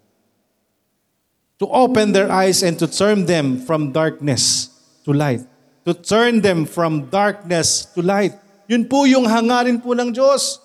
To 1.60 1.68
open 1.68 2.16
their 2.16 2.32
eyes 2.32 2.64
and 2.64 2.80
to 2.80 2.88
turn 2.88 3.28
them 3.28 3.60
from 3.60 3.92
darkness 3.92 4.72
to 5.04 5.12
light. 5.12 5.44
To 5.84 5.92
turn 5.92 6.40
them 6.40 6.64
from 6.64 7.12
darkness 7.12 7.92
to 7.92 8.00
light. 8.00 8.32
Yun 8.72 8.88
po 8.88 9.04
yung 9.04 9.28
hangarin 9.28 9.76
po 9.84 9.92
ng 9.92 10.16
Diyos. 10.16 10.64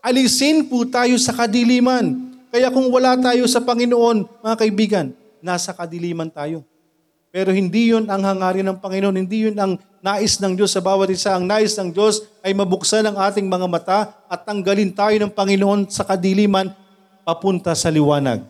Alisin 0.00 0.72
po 0.72 0.88
tayo 0.88 1.20
sa 1.20 1.36
kadiliman. 1.36 2.32
Kaya 2.48 2.72
kung 2.72 2.88
wala 2.88 3.12
tayo 3.20 3.44
sa 3.44 3.60
Panginoon, 3.60 4.24
mga 4.40 4.56
kaibigan, 4.56 5.06
nasa 5.40 5.74
kadiliman 5.74 6.30
tayo. 6.30 6.64
Pero 7.28 7.52
hindi 7.52 7.92
yun 7.92 8.08
ang 8.08 8.24
hangarin 8.24 8.64
ng 8.64 8.78
Panginoon, 8.80 9.16
hindi 9.20 9.44
yun 9.44 9.56
ang 9.60 9.76
nais 10.00 10.40
ng 10.40 10.56
Diyos 10.56 10.72
sa 10.72 10.80
bawat 10.80 11.12
isa. 11.12 11.36
Ang 11.36 11.44
nais 11.44 11.76
ng 11.76 11.92
Diyos 11.92 12.24
ay 12.40 12.56
mabuksan 12.56 13.04
ang 13.04 13.20
ating 13.20 13.44
mga 13.44 13.66
mata 13.68 13.98
at 14.24 14.40
tanggalin 14.48 14.88
tayo 14.96 15.12
ng 15.20 15.32
Panginoon 15.32 15.92
sa 15.92 16.08
kadiliman 16.08 16.72
papunta 17.28 17.76
sa 17.76 17.92
liwanag. 17.92 18.40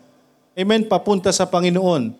Amen? 0.55 0.87
Papunta 0.87 1.35
sa 1.35 1.43
Panginoon. 1.43 2.15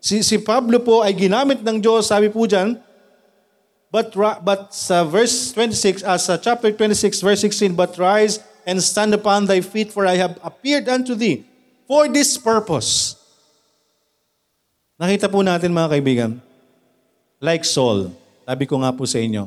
Si, 0.00 0.24
si 0.24 0.40
Pablo 0.40 0.80
po 0.80 1.04
ay 1.04 1.12
ginamit 1.12 1.60
ng 1.60 1.76
Diyos, 1.76 2.08
sabi 2.08 2.32
po 2.32 2.48
dyan, 2.48 2.78
but, 3.92 4.14
but 4.40 4.72
sa 4.72 5.04
verse 5.04 5.52
26, 5.52 6.06
as 6.06 6.06
uh, 6.06 6.18
sa 6.18 6.34
chapter 6.40 6.72
26, 6.72 7.20
verse 7.20 7.42
16, 7.44 7.74
But 7.76 7.98
rise 8.00 8.40
and 8.64 8.80
stand 8.80 9.12
upon 9.12 9.44
thy 9.44 9.60
feet, 9.60 9.90
for 9.90 10.08
I 10.08 10.16
have 10.16 10.40
appeared 10.40 10.88
unto 10.88 11.18
thee 11.18 11.44
for 11.84 12.06
this 12.08 12.38
purpose. 12.38 13.17
Nakita 14.98 15.30
po 15.30 15.46
natin 15.46 15.70
mga 15.70 15.94
kaibigan, 15.94 16.42
like 17.38 17.62
Saul, 17.62 18.10
sabi 18.42 18.66
ko 18.66 18.82
nga 18.82 18.90
po 18.90 19.06
sa 19.06 19.22
inyo, 19.22 19.46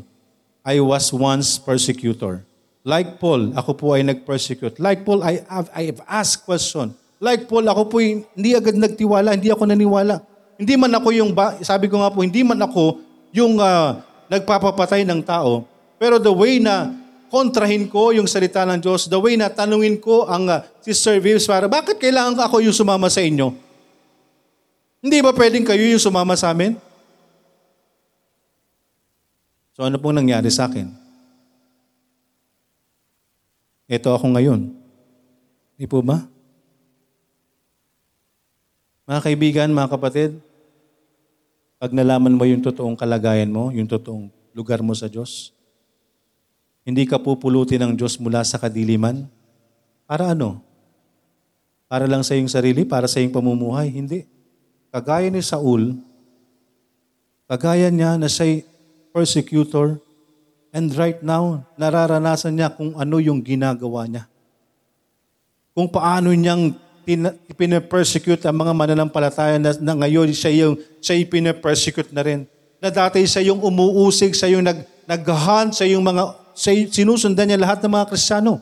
I 0.63 0.79
was 0.79 1.11
once 1.11 1.59
persecutor. 1.59 2.39
Like 2.87 3.19
Paul, 3.19 3.51
ako 3.51 3.71
po 3.75 3.87
ay 3.91 4.07
nag-persecute. 4.07 4.79
Like 4.79 5.03
Paul, 5.03 5.19
I 5.19 5.43
have, 5.51 5.67
I 5.75 5.91
have 5.91 5.99
asked 6.07 6.47
question. 6.47 6.95
Like 7.19 7.51
Paul, 7.51 7.67
ako 7.67 7.91
po 7.91 7.99
ay 7.99 8.23
hindi 8.31 8.55
agad 8.55 8.79
nagtiwala, 8.79 9.35
hindi 9.35 9.51
ako 9.51 9.67
naniwala. 9.67 10.23
Hindi 10.55 10.79
man 10.79 10.95
ako 10.95 11.11
yung, 11.19 11.35
sabi 11.67 11.91
ko 11.91 11.99
nga 11.99 12.15
po, 12.15 12.23
hindi 12.23 12.47
man 12.47 12.57
ako 12.63 13.03
yung 13.35 13.59
ah, 13.59 13.99
nagpapapatay 14.31 15.03
ng 15.03 15.19
tao. 15.19 15.67
Pero 15.99 16.15
the 16.15 16.31
way 16.31 16.63
na 16.63 16.95
kontrahin 17.27 17.91
ko 17.91 18.15
yung 18.15 18.25
salita 18.25 18.63
ng 18.63 18.79
Diyos, 18.79 19.11
the 19.11 19.19
way 19.19 19.35
na 19.35 19.51
tanungin 19.51 19.99
ko 19.99 20.31
ang 20.31 20.47
uh, 20.47 20.63
Sister 20.79 21.19
Vives 21.19 21.43
para, 21.43 21.67
bakit 21.67 21.99
kailangan 21.99 22.39
ako 22.39 22.63
yung 22.63 22.73
sumama 22.73 23.11
sa 23.11 23.19
inyo? 23.19 23.70
Hindi 25.01 25.17
ba 25.17 25.33
pwedeng 25.33 25.65
kayo 25.65 25.81
yung 25.81 25.99
sumama 25.99 26.37
sa 26.37 26.53
amin? 26.53 26.77
So 29.73 29.81
ano 29.81 29.97
pong 29.97 30.21
nangyari 30.21 30.53
sa 30.53 30.69
akin? 30.69 30.93
Ito 33.89 34.13
ako 34.13 34.37
ngayon. 34.37 34.71
Di 35.73 35.89
po 35.89 36.05
ba? 36.05 36.21
Mga 39.09 39.19
kaibigan, 39.25 39.73
mga 39.73 39.89
kapatid, 39.89 40.37
pag 41.81 41.89
nalaman 41.89 42.37
mo 42.37 42.45
yung 42.45 42.61
totoong 42.61 42.93
kalagayan 42.93 43.49
mo, 43.49 43.73
yung 43.73 43.89
totoong 43.89 44.29
lugar 44.53 44.85
mo 44.85 44.93
sa 44.93 45.09
Diyos, 45.09 45.49
hindi 46.85 47.09
ka 47.09 47.17
pupulutin 47.17 47.81
ng 47.81 47.93
Diyos 47.97 48.21
mula 48.21 48.45
sa 48.45 48.61
kadiliman. 48.61 49.25
Para 50.05 50.37
ano? 50.37 50.61
Para 51.89 52.05
lang 52.05 52.21
sa 52.21 52.37
iyong 52.37 52.53
sarili, 52.53 52.85
para 52.85 53.09
sa 53.09 53.17
iyong 53.17 53.33
pamumuhay? 53.33 53.89
Hindi. 53.89 54.29
Kagaya 54.91 55.31
ni 55.31 55.39
Saul, 55.39 55.95
kagaya 57.47 57.87
niya 57.87 58.19
na 58.19 58.27
siya'y 58.27 58.67
persecutor, 59.15 60.03
and 60.75 60.91
right 60.99 61.23
now, 61.23 61.63
nararanasan 61.79 62.59
niya 62.59 62.75
kung 62.75 62.95
ano 62.99 63.15
yung 63.23 63.39
ginagawa 63.39 64.03
niya. 64.07 64.27
Kung 65.71 65.87
paano 65.87 66.35
niyang 66.35 66.75
pinapersecute 67.55 68.43
ang 68.43 68.59
mga 68.59 68.75
mananampalataya 68.75 69.55
na, 69.57 69.71
na 69.79 69.93
ngayon 69.95 70.29
siya 70.35 70.51
yung 70.53 70.75
siya 70.99 71.17
yung 71.17 71.31
pinapersecute 71.31 72.11
na 72.11 72.21
rin. 72.23 72.43
Na 72.83 72.91
dati 72.91 73.23
siya 73.23 73.47
yung 73.47 73.63
umuusig, 73.63 74.35
siya 74.35 74.51
yung 74.51 74.67
nag, 74.67 74.83
nag-hunt, 75.07 75.71
siya 75.75 75.95
yung 75.95 76.03
mga, 76.03 76.35
siya, 76.51 76.71
sinusundan 76.91 77.47
niya 77.47 77.63
lahat 77.63 77.79
ng 77.79 77.93
mga 77.93 78.09
Kristiyano. 78.11 78.59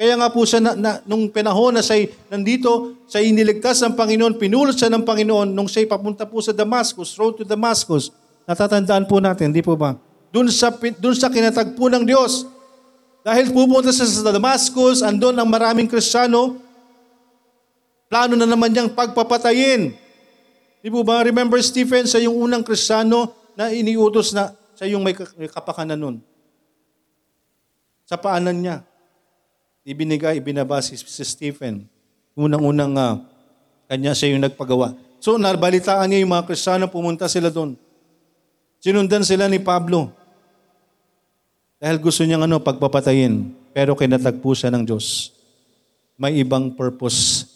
Kaya 0.00 0.14
nga 0.18 0.28
po 0.32 0.42
siya, 0.42 0.58
na, 0.58 0.72
na, 0.74 0.90
nung 1.04 1.28
panahon 1.30 1.76
na 1.76 1.84
siya 1.84 2.10
nandito, 2.32 2.96
siya 3.06 3.22
iniligtas 3.22 3.78
ng 3.84 3.94
Panginoon, 3.94 4.34
pinulot 4.40 4.74
siya 4.74 4.90
ng 4.90 5.04
Panginoon, 5.04 5.52
nung 5.52 5.68
siya 5.68 5.86
papunta 5.86 6.26
po 6.26 6.40
sa 6.42 6.50
Damascus, 6.50 7.14
road 7.14 7.38
to 7.38 7.44
Damascus, 7.44 8.10
natatandaan 8.48 9.06
po 9.06 9.22
natin, 9.22 9.54
di 9.54 9.62
po 9.62 9.78
ba? 9.78 9.94
Doon 10.32 10.48
sa, 10.48 10.72
doon 10.72 11.14
sa 11.14 11.28
kinatagpo 11.28 11.92
ng 11.92 12.08
Diyos. 12.08 12.48
Dahil 13.22 13.54
pupunta 13.54 13.94
siya 13.94 14.08
sa 14.08 14.34
Damascus, 14.34 15.04
andon 15.04 15.38
ang 15.38 15.46
maraming 15.46 15.86
Kristiyano, 15.86 16.58
plano 18.10 18.34
na 18.34 18.48
naman 18.48 18.74
niyang 18.74 18.90
pagpapatayin. 18.90 19.94
Di 20.82 20.88
po 20.90 21.06
ba? 21.06 21.22
Remember 21.22 21.62
Stephen, 21.62 22.10
siya 22.10 22.26
yung 22.26 22.34
unang 22.34 22.66
Kristiyano 22.66 23.30
na 23.54 23.70
iniutos 23.70 24.34
na 24.34 24.50
siya 24.74 24.98
yung 24.98 25.06
may 25.06 25.14
kapakanan 25.46 25.94
nun. 25.94 26.16
Sa 28.02 28.18
paanan 28.18 28.58
niya. 28.58 28.76
Ibinigay, 29.82 30.38
ibinaba 30.38 30.78
si, 30.78 30.94
si 30.94 31.24
Stephen. 31.26 31.86
Unang-unang 32.38 32.94
ah, 32.94 33.14
kanya 33.90 34.14
siya 34.14 34.32
yung 34.32 34.46
nagpagawa. 34.46 34.94
So, 35.18 35.38
nabalitaan 35.38 36.06
niya 36.10 36.22
yung 36.22 36.34
mga 36.34 36.46
Kristiyano, 36.46 36.90
pumunta 36.90 37.26
sila 37.26 37.50
doon. 37.50 37.74
Sinundan 38.82 39.22
sila 39.22 39.46
ni 39.46 39.62
Pablo. 39.62 40.10
Dahil 41.78 41.98
gusto 41.98 42.22
niyang 42.22 42.46
ano, 42.46 42.58
pagpapatayin. 42.58 43.54
Pero 43.74 43.94
kinatagpo 43.94 44.54
siya 44.54 44.70
ng 44.74 44.86
Diyos. 44.86 45.34
May 46.18 46.42
ibang 46.42 46.74
purpose. 46.74 47.46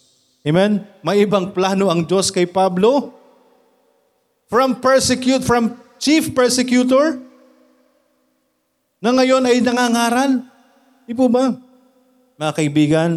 Amen? 0.46 0.82
May 1.02 1.26
ibang 1.26 1.50
plano 1.50 1.90
ang 1.90 2.06
Diyos 2.06 2.30
kay 2.30 2.46
Pablo. 2.46 3.14
From 4.46 4.78
persecute, 4.78 5.42
from 5.42 5.74
chief 5.98 6.30
persecutor, 6.30 7.18
na 9.02 9.10
ngayon 9.10 9.42
ay 9.46 9.58
nangangaral. 9.62 10.42
Di 11.06 11.14
ba? 11.14 11.65
Mga 12.36 12.52
kaibigan, 12.52 13.10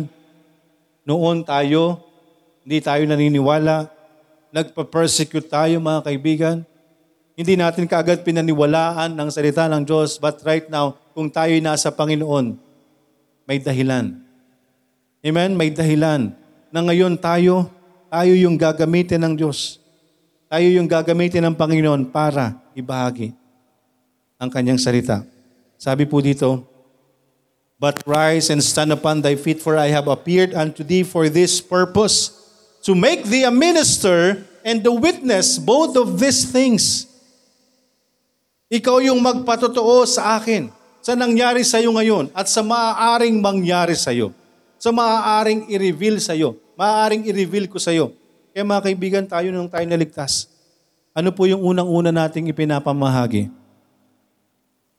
noon 1.03 1.43
tayo, 1.43 1.99
hindi 2.63 2.79
tayo 2.79 3.03
naniniwala, 3.03 3.91
nagpa-persecute 4.55 5.51
tayo 5.51 5.75
mga 5.83 6.07
kaibigan. 6.07 6.57
Hindi 7.35 7.59
natin 7.59 7.83
kaagad 7.83 8.23
pinaniwalaan 8.23 9.15
ang 9.15 9.29
salita 9.31 9.67
ng 9.67 9.83
Diyos, 9.83 10.19
but 10.19 10.39
right 10.47 10.67
now, 10.71 10.95
kung 11.11 11.27
tayo'y 11.27 11.59
nasa 11.59 11.91
Panginoon, 11.91 12.55
may 13.43 13.59
dahilan. 13.59 14.15
Amen? 15.19 15.51
May 15.55 15.71
dahilan 15.71 16.31
na 16.71 16.79
ngayon 16.79 17.19
tayo, 17.19 17.67
tayo 18.07 18.33
yung 18.39 18.55
gagamitin 18.55 19.19
ng 19.19 19.33
Diyos. 19.35 19.83
Tayo 20.47 20.67
yung 20.71 20.87
gagamitin 20.87 21.43
ng 21.43 21.55
Panginoon 21.59 22.07
para 22.07 22.55
ibahagi 22.71 23.35
ang 24.39 24.47
kanyang 24.47 24.79
salita. 24.79 25.27
Sabi 25.75 26.07
po 26.07 26.23
dito, 26.23 26.63
But 27.79 28.03
rise 28.03 28.51
and 28.51 28.59
stand 28.59 28.91
upon 28.91 29.23
thy 29.23 29.39
feet, 29.39 29.63
for 29.63 29.79
I 29.79 29.87
have 29.95 30.11
appeared 30.11 30.51
unto 30.51 30.83
thee 30.83 31.07
for 31.07 31.31
this 31.31 31.63
purpose, 31.63 32.35
to 32.83 32.91
make 32.91 33.23
thee 33.23 33.47
a 33.47 33.51
minister 33.55 34.43
and 34.67 34.83
the 34.83 34.91
witness 34.91 35.55
both 35.55 35.95
of 35.95 36.19
these 36.19 36.43
things. 36.43 37.07
Ikaw 38.67 39.01
yung 39.01 39.23
magpatotoo 39.23 40.03
sa 40.05 40.37
akin 40.37 40.69
sa 40.99 41.15
nangyari 41.15 41.63
sa 41.63 41.79
iyo 41.79 41.95
ngayon 41.95 42.29
at 42.35 42.51
sa 42.51 42.61
maaaring 42.61 43.39
mangyari 43.39 43.95
sa 43.95 44.11
iyo. 44.11 44.35
Sa 44.75 44.91
maaaring 44.91 45.71
i-reveal 45.71 46.19
sa 46.19 46.35
iyo. 46.35 46.59
Maaaring 46.75 47.25
i-reveal 47.25 47.65
ko 47.71 47.79
sa 47.79 47.95
iyo. 47.95 48.11
Kaya 48.51 48.67
mga 48.67 48.83
kaibigan, 48.85 49.25
tayo 49.25 49.49
nung 49.49 49.71
tayo 49.71 49.87
naligtas. 49.87 50.51
Ano 51.15 51.31
po 51.31 51.47
yung 51.47 51.63
unang-una 51.63 52.11
nating 52.11 52.51
ipinapamahagi? 52.51 53.49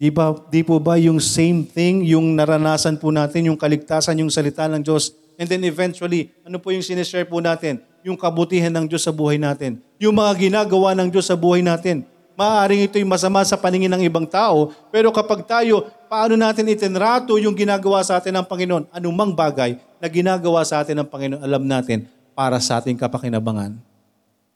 Di, 0.00 0.08
ba, 0.08 0.32
di 0.48 0.64
po 0.64 0.80
ba 0.80 0.96
yung 0.96 1.20
same 1.20 1.60
thing, 1.60 2.00
yung 2.08 2.32
naranasan 2.32 2.96
po 2.96 3.12
natin, 3.12 3.52
yung 3.52 3.58
kaligtasan, 3.60 4.16
yung 4.16 4.32
salita 4.32 4.64
ng 4.64 4.80
Diyos, 4.80 5.12
and 5.36 5.44
then 5.44 5.60
eventually, 5.60 6.32
ano 6.40 6.56
po 6.56 6.72
yung 6.72 6.80
sinishare 6.80 7.28
po 7.28 7.36
natin? 7.36 7.84
Yung 8.00 8.16
kabutihan 8.16 8.72
ng 8.72 8.88
Diyos 8.88 9.04
sa 9.04 9.12
buhay 9.12 9.36
natin. 9.36 9.76
Yung 10.00 10.16
mga 10.16 10.32
ginagawa 10.40 10.96
ng 10.96 11.12
Diyos 11.12 11.28
sa 11.28 11.36
buhay 11.36 11.60
natin. 11.60 12.08
Maaaring 12.32 12.88
ito'y 12.88 13.04
masama 13.04 13.44
sa 13.44 13.60
paningin 13.60 13.92
ng 13.92 14.00
ibang 14.08 14.24
tao, 14.24 14.72
pero 14.88 15.12
kapag 15.12 15.44
tayo, 15.44 15.84
paano 16.08 16.32
natin 16.32 16.64
itinrato 16.72 17.36
yung 17.36 17.52
ginagawa 17.52 18.00
sa 18.00 18.16
atin 18.16 18.40
ng 18.40 18.46
Panginoon? 18.48 18.88
Anumang 18.96 19.36
bagay 19.36 19.76
na 20.00 20.08
ginagawa 20.08 20.64
sa 20.64 20.80
atin 20.80 20.96
ng 21.04 21.08
Panginoon, 21.12 21.44
alam 21.44 21.60
natin, 21.60 22.08
para 22.32 22.56
sa 22.56 22.80
ating 22.80 22.96
kapakinabangan. 22.96 23.76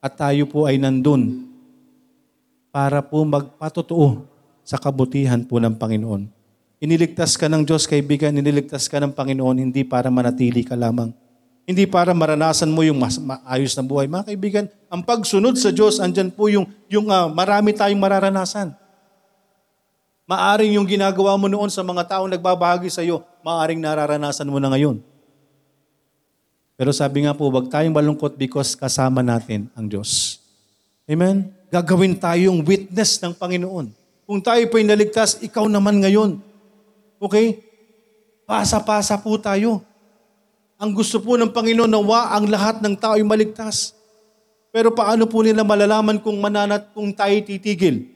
At 0.00 0.16
tayo 0.16 0.48
po 0.48 0.64
ay 0.64 0.80
nandun 0.80 1.52
para 2.72 3.04
po 3.04 3.20
magpatotoo 3.28 4.33
sa 4.64 4.80
kabutihan 4.80 5.44
po 5.44 5.60
ng 5.60 5.76
Panginoon. 5.76 6.26
Iniligtas 6.80 7.36
ka 7.36 7.46
ng 7.46 7.62
Diyos, 7.62 7.84
kaibigan, 7.84 8.34
iniligtas 8.34 8.90
ka 8.90 8.98
ng 8.98 9.12
Panginoon, 9.12 9.60
hindi 9.60 9.84
para 9.84 10.08
manatili 10.08 10.64
ka 10.64 10.74
lamang. 10.74 11.12
Hindi 11.64 11.88
para 11.88 12.12
maranasan 12.12 12.68
mo 12.68 12.84
yung 12.84 13.00
mas 13.00 13.16
maayos 13.16 13.72
na 13.72 13.80
buhay. 13.80 14.04
Mga 14.04 14.24
kaibigan, 14.28 14.64
ang 14.92 15.00
pagsunod 15.00 15.56
sa 15.56 15.72
Diyos, 15.72 15.96
andyan 15.96 16.28
po 16.28 16.52
yung, 16.52 16.68
yung 16.92 17.08
uh, 17.08 17.24
marami 17.32 17.72
tayong 17.72 17.96
mararanasan. 17.96 18.76
Maaring 20.28 20.76
yung 20.76 20.84
ginagawa 20.84 21.36
mo 21.40 21.48
noon 21.48 21.72
sa 21.72 21.80
mga 21.80 22.04
taong 22.04 22.28
nagbabahagi 22.28 22.92
sa 22.92 23.00
iyo, 23.00 23.24
maaring 23.40 23.80
nararanasan 23.80 24.48
mo 24.48 24.60
na 24.60 24.68
ngayon. 24.72 25.00
Pero 26.74 26.90
sabi 26.92 27.24
nga 27.24 27.32
po, 27.32 27.48
wag 27.48 27.70
tayong 27.72 27.96
malungkot 27.96 28.36
because 28.36 28.76
kasama 28.76 29.24
natin 29.24 29.72
ang 29.72 29.88
Diyos. 29.88 30.42
Amen? 31.08 31.48
Gagawin 31.72 32.16
tayong 32.16 32.60
witness 32.60 33.20
ng 33.24 33.32
Panginoon. 33.32 34.03
Kung 34.24 34.40
tayo 34.40 34.64
po'y 34.72 34.84
naligtas, 34.88 35.36
ikaw 35.44 35.68
naman 35.68 36.00
ngayon. 36.00 36.40
Okay? 37.20 37.60
Pasa-pasa 38.48 39.20
po 39.20 39.36
tayo. 39.36 39.84
Ang 40.80 40.96
gusto 40.96 41.20
po 41.20 41.36
ng 41.36 41.52
Panginoon 41.52 41.88
nawa 41.88 42.32
ang 42.32 42.48
lahat 42.48 42.80
ng 42.80 42.96
tao 42.96 43.16
ay 43.16 43.24
maligtas. 43.24 43.96
Pero 44.74 44.90
paano 44.90 45.24
po 45.28 45.44
nila 45.44 45.62
malalaman 45.62 46.18
kung 46.18 46.40
mananat 46.40 46.90
kung 46.92 47.12
tayo 47.14 47.32
titigil? 47.46 48.10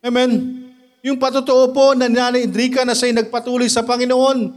Amen? 0.00 0.62
Yung 1.00 1.16
patotoo 1.16 1.72
po 1.72 1.92
na 1.96 2.08
Nanay 2.08 2.44
Idrika 2.44 2.84
na 2.84 2.92
siya'y 2.96 3.16
nagpatuloy 3.16 3.68
sa 3.68 3.84
Panginoon. 3.84 4.52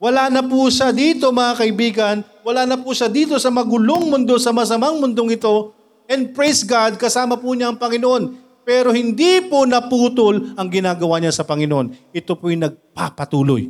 Wala 0.00 0.28
na 0.28 0.44
po 0.44 0.68
siya 0.68 0.92
dito 0.92 1.32
mga 1.32 1.52
kaibigan. 1.56 2.16
Wala 2.44 2.68
na 2.68 2.76
po 2.76 2.92
siya 2.92 3.08
dito 3.08 3.40
sa 3.40 3.48
magulong 3.48 4.12
mundo, 4.12 4.36
sa 4.36 4.52
masamang 4.52 5.00
mundong 5.00 5.36
ito. 5.36 5.72
And 6.04 6.36
praise 6.36 6.60
God, 6.60 7.00
kasama 7.00 7.40
po 7.40 7.52
niya 7.56 7.72
ang 7.72 7.80
Panginoon. 7.80 8.43
Pero 8.64 8.96
hindi 8.96 9.44
po 9.44 9.68
naputol 9.68 10.56
ang 10.56 10.68
ginagawa 10.72 11.20
niya 11.20 11.32
sa 11.36 11.44
Panginoon. 11.44 12.12
Ito 12.16 12.32
po'y 12.36 12.56
nagpapatuloy. 12.56 13.68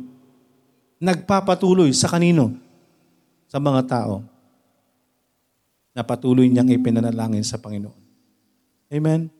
Nagpapatuloy 1.03 1.91
sa 1.91 2.07
kanino? 2.07 2.55
Sa 3.51 3.59
mga 3.59 3.83
tao. 3.85 4.23
na 5.95 6.03
patuloy 6.03 6.51
niyang 6.51 6.67
ipinanalangin 6.75 7.47
sa 7.47 7.55
Panginoon. 7.55 7.95
Amen? 8.91 9.31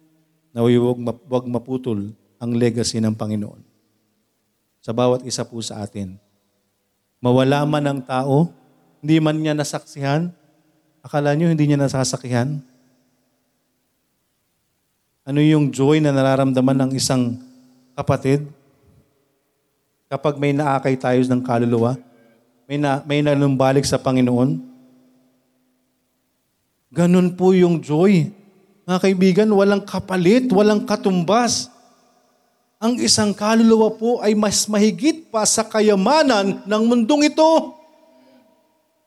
Naway 0.55 0.79
huwag, 0.79 1.03
huwag 1.27 1.45
maputol 1.51 2.15
ang 2.39 2.55
legacy 2.55 3.03
ng 3.03 3.11
Panginoon 3.11 3.59
sa 4.85 4.93
bawat 4.93 5.25
isa 5.25 5.41
po 5.41 5.57
sa 5.65 5.81
atin. 5.81 6.13
Mawala 7.17 7.65
man 7.65 7.81
ang 7.89 7.99
tao, 8.05 8.53
hindi 9.01 9.17
man 9.17 9.41
niya 9.41 9.57
nasaksihan, 9.57 10.29
akala 11.01 11.33
niyo 11.33 11.49
hindi 11.49 11.65
niya 11.65 11.81
nasasakihan? 11.81 12.61
Ano 15.25 15.41
yung 15.41 15.73
joy 15.73 15.97
na 16.05 16.13
nararamdaman 16.13 16.85
ng 16.85 16.91
isang 17.01 17.41
kapatid 17.97 18.45
kapag 20.05 20.37
may 20.37 20.53
naakay 20.53 20.93
tayo 20.93 21.17
ng 21.17 21.41
kaluluwa? 21.41 21.97
May, 22.69 22.77
na, 22.77 23.01
may 23.09 23.25
nanumbalik 23.25 23.81
sa 23.89 23.97
Panginoon? 23.97 24.61
Ganun 26.93 27.33
po 27.33 27.57
yung 27.57 27.81
joy. 27.81 28.29
Mga 28.85 28.99
kaibigan, 29.01 29.49
walang 29.49 29.81
kapalit, 29.81 30.45
walang 30.53 30.85
katumbas. 30.85 31.73
Ang 32.77 33.01
isang 33.01 33.33
kaluluwa 33.33 33.97
po 33.97 34.21
ay 34.21 34.37
mas 34.37 34.69
mahigit 34.69 35.25
pa 35.33 35.41
sa 35.49 35.65
kayamanan 35.65 36.61
ng 36.69 36.83
mundong 36.85 37.33
ito. 37.33 37.73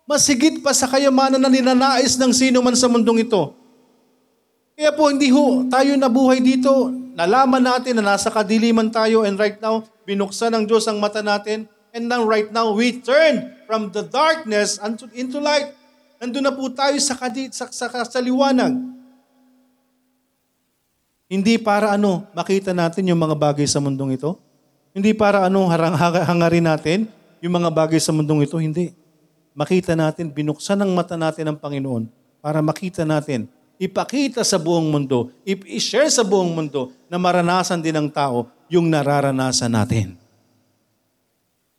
Mas 0.03 0.27
higit 0.27 0.59
pa 0.67 0.75
sa 0.75 0.91
kayamanan 0.91 1.39
na 1.39 1.47
ninanais 1.47 2.19
ng 2.19 2.35
sino 2.35 2.59
man 2.59 2.75
sa 2.75 2.91
mundong 2.91 3.23
ito. 3.23 3.58
Kaya 4.79 4.95
po 4.95 5.11
hindi 5.11 5.27
ho 5.35 5.67
tayo 5.67 5.99
nabuhay 5.99 6.38
dito. 6.38 6.71
Nalaman 7.19 7.67
natin 7.67 7.99
na 7.99 8.14
nasa 8.14 8.31
kadiliman 8.31 8.87
tayo 8.95 9.27
and 9.27 9.35
right 9.35 9.59
now, 9.59 9.83
binuksan 10.07 10.55
ng 10.55 10.71
Diyos 10.71 10.87
ang 10.87 11.03
mata 11.03 11.19
natin. 11.19 11.67
And 11.91 12.07
now 12.07 12.23
right 12.23 12.47
now, 12.55 12.71
we 12.71 13.03
turn 13.03 13.59
from 13.67 13.91
the 13.91 14.07
darkness 14.07 14.79
unto, 14.79 15.11
into 15.19 15.43
light. 15.43 15.75
Nandun 16.23 16.47
na 16.47 16.55
po 16.55 16.71
tayo 16.71 16.95
sa, 17.03 17.19
kadi, 17.19 17.51
sa, 17.51 17.67
sa, 17.75 17.91
sa 17.91 18.21
liwanag. 18.23 18.71
Hindi 21.27 21.59
para 21.59 21.91
ano, 21.91 22.31
makita 22.31 22.71
natin 22.71 23.11
yung 23.11 23.19
mga 23.19 23.35
bagay 23.35 23.67
sa 23.67 23.83
mundong 23.83 24.14
ito. 24.14 24.38
Hindi 24.95 25.11
para 25.11 25.43
ano, 25.43 25.67
harang, 25.67 25.99
hangarin 25.99 26.71
natin 26.71 27.11
yung 27.43 27.59
mga 27.59 27.75
bagay 27.75 27.99
sa 27.99 28.14
mundong 28.14 28.47
ito. 28.47 28.55
Hindi. 28.62 28.95
Makita 29.59 29.99
natin, 29.99 30.31
binuksan 30.31 30.79
ang 30.79 30.95
mata 30.95 31.19
natin 31.19 31.51
ng 31.51 31.59
Panginoon 31.59 32.07
para 32.38 32.62
makita 32.62 33.03
natin, 33.03 33.51
ipakita 33.79 34.43
sa 34.43 34.59
buong 34.59 34.91
mundo, 34.91 35.31
i-share 35.47 36.11
sa 36.11 36.27
buong 36.27 36.51
mundo 36.51 36.91
na 37.07 37.17
maranasan 37.17 37.79
din 37.79 37.95
ng 37.95 38.11
tao 38.11 38.51
yung 38.67 38.91
nararanasan 38.91 39.71
natin. 39.71 40.19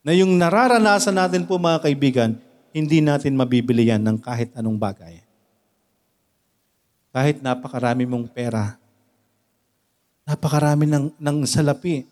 Na 0.01 0.15
yung 0.15 0.33
nararanasan 0.39 1.13
natin 1.13 1.43
po 1.43 1.59
mga 1.59 1.83
kaibigan, 1.83 2.31
hindi 2.71 3.03
natin 3.03 3.35
mabibili 3.35 3.91
yan 3.91 3.99
ng 3.99 4.17
kahit 4.17 4.55
anong 4.55 4.79
bagay. 4.79 5.19
Kahit 7.12 7.43
napakarami 7.43 8.07
mong 8.07 8.31
pera, 8.31 8.79
napakarami 10.23 10.88
ng, 10.88 11.05
ng 11.19 11.38
salapi, 11.43 12.07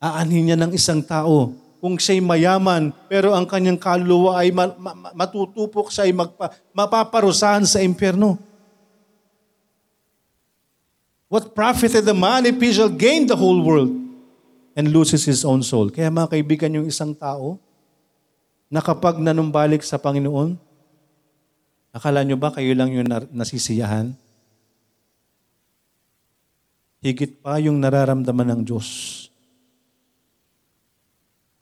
aanhin 0.00 0.50
niya 0.50 0.58
ng 0.58 0.72
isang 0.72 1.04
tao. 1.04 1.52
Kung 1.80 1.96
siya'y 1.96 2.20
mayaman, 2.20 2.92
pero 3.08 3.32
ang 3.32 3.48
kanyang 3.48 3.80
kaluluwa 3.80 4.40
ay 4.40 4.52
ma- 4.52 4.76
ma- 4.76 5.12
matutupok 5.16 5.88
siya 5.88 6.08
ay 6.08 6.12
magpa- 6.12 6.52
mapaparusahan 6.76 7.64
sa 7.64 7.80
impyerno. 7.80 8.36
What 11.30 11.54
profited 11.54 12.02
the 12.02 12.16
man 12.16 12.42
if 12.42 12.58
he 12.58 12.74
shall 12.74 12.90
gain 12.90 13.30
the 13.30 13.38
whole 13.38 13.62
world 13.62 13.94
and 14.74 14.90
loses 14.90 15.22
his 15.22 15.46
own 15.46 15.62
soul? 15.62 15.86
Kaya 15.86 16.10
mga 16.10 16.34
kaibigan, 16.34 16.74
yung 16.74 16.90
isang 16.90 17.14
tao 17.14 17.54
na 18.66 18.82
kapag 18.82 19.22
nanumbalik 19.22 19.86
sa 19.86 19.94
Panginoon, 19.94 20.58
akala 21.94 22.26
nyo 22.26 22.34
ba 22.34 22.50
kayo 22.50 22.74
lang 22.74 22.90
yung 22.90 23.06
nasisiyahan? 23.30 24.10
Higit 26.98 27.38
pa 27.38 27.62
yung 27.62 27.78
nararamdaman 27.78 28.50
ng 28.50 28.60
Diyos. 28.66 29.30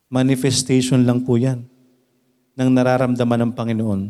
Manifestation 0.09 1.05
lang 1.05 1.29
po 1.29 1.37
yan 1.37 1.69
ng 2.57 2.71
nararamdaman 2.73 3.45
ng 3.45 3.53
Panginoon. 3.53 4.01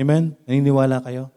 Amen? 0.00 0.32
Naniniwala 0.48 1.04
kayo? 1.04 1.28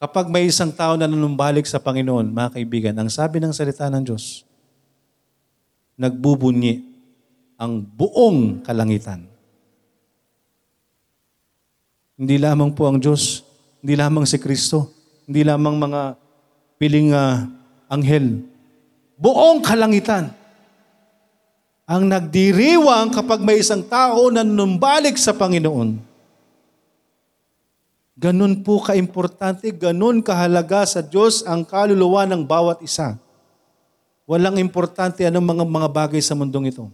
Kapag 0.00 0.32
may 0.32 0.48
isang 0.48 0.72
tao 0.72 0.96
na 0.96 1.04
nanumbalik 1.04 1.68
sa 1.68 1.76
Panginoon, 1.76 2.32
mga 2.32 2.56
kaibigan, 2.56 2.96
ang 2.96 3.12
sabi 3.12 3.36
ng 3.36 3.52
salita 3.52 3.84
ng 3.92 4.00
Diyos, 4.00 4.48
nagbubunyi 6.00 6.80
ang 7.60 7.84
buong 7.84 8.64
kalangitan. 8.64 9.28
Hindi 12.16 12.40
lamang 12.40 12.72
po 12.72 12.88
ang 12.88 12.96
Diyos, 12.96 13.44
hindi 13.84 13.92
lamang 14.00 14.24
si 14.24 14.40
Kristo, 14.40 14.88
hindi 15.28 15.44
lamang 15.44 15.76
mga 15.76 16.16
piling 16.80 17.12
uh, 17.12 17.44
anghel. 17.92 18.40
Buong 19.20 19.60
kalangitan 19.60 20.32
ang 21.84 22.08
nagdiriwang 22.08 23.12
kapag 23.12 23.44
may 23.44 23.60
isang 23.60 23.84
tao 23.84 24.32
na 24.32 24.40
numbalik 24.40 25.20
sa 25.20 25.36
Panginoon. 25.36 26.09
Ganun 28.20 28.60
po 28.60 28.84
kaimportante, 28.84 29.72
ganun 29.72 30.20
kahalaga 30.20 30.84
sa 30.84 31.00
Diyos 31.00 31.40
ang 31.40 31.64
kaluluwa 31.64 32.28
ng 32.28 32.44
bawat 32.44 32.84
isa. 32.84 33.16
Walang 34.28 34.60
importante 34.60 35.24
anong 35.24 35.56
mga 35.56 35.64
mga 35.64 35.88
bagay 35.88 36.20
sa 36.20 36.36
mundong 36.36 36.68
ito. 36.68 36.84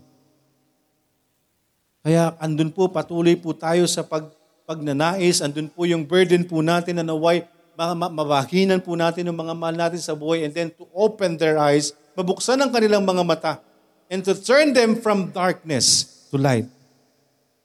Kaya 2.07 2.31
andun 2.39 2.71
po, 2.71 2.87
patuloy 2.87 3.35
po 3.35 3.51
tayo 3.51 3.91
sa 3.91 4.07
pag, 4.07 4.31
pagnanais, 4.71 5.43
andun 5.43 5.67
po 5.67 5.83
yung 5.83 6.07
burden 6.07 6.47
po 6.47 6.62
natin 6.62 7.03
na 7.03 7.05
naway, 7.11 7.43
mabahinan 7.75 8.79
po 8.79 8.95
natin 8.95 9.27
ng 9.27 9.35
mga 9.35 9.55
mahal 9.59 9.75
natin 9.75 9.99
sa 9.99 10.15
buhay 10.15 10.47
and 10.47 10.55
then 10.55 10.71
to 10.71 10.87
open 10.95 11.35
their 11.35 11.59
eyes, 11.59 11.91
mabuksan 12.15 12.62
ang 12.62 12.71
kanilang 12.71 13.03
mga 13.03 13.27
mata 13.27 13.59
and 14.07 14.23
to 14.23 14.31
turn 14.31 14.71
them 14.71 14.95
from 14.95 15.35
darkness 15.35 16.07
to 16.31 16.39
light. 16.39 16.71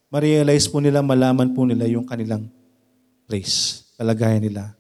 Ma-realize 0.10 0.66
po 0.66 0.82
nila, 0.82 1.06
malaman 1.06 1.54
po 1.54 1.62
nila 1.62 1.86
yung 1.86 2.10
kanilang 2.10 2.50
place, 3.32 3.88
kalagayan 3.96 4.44
nila. 4.44 4.76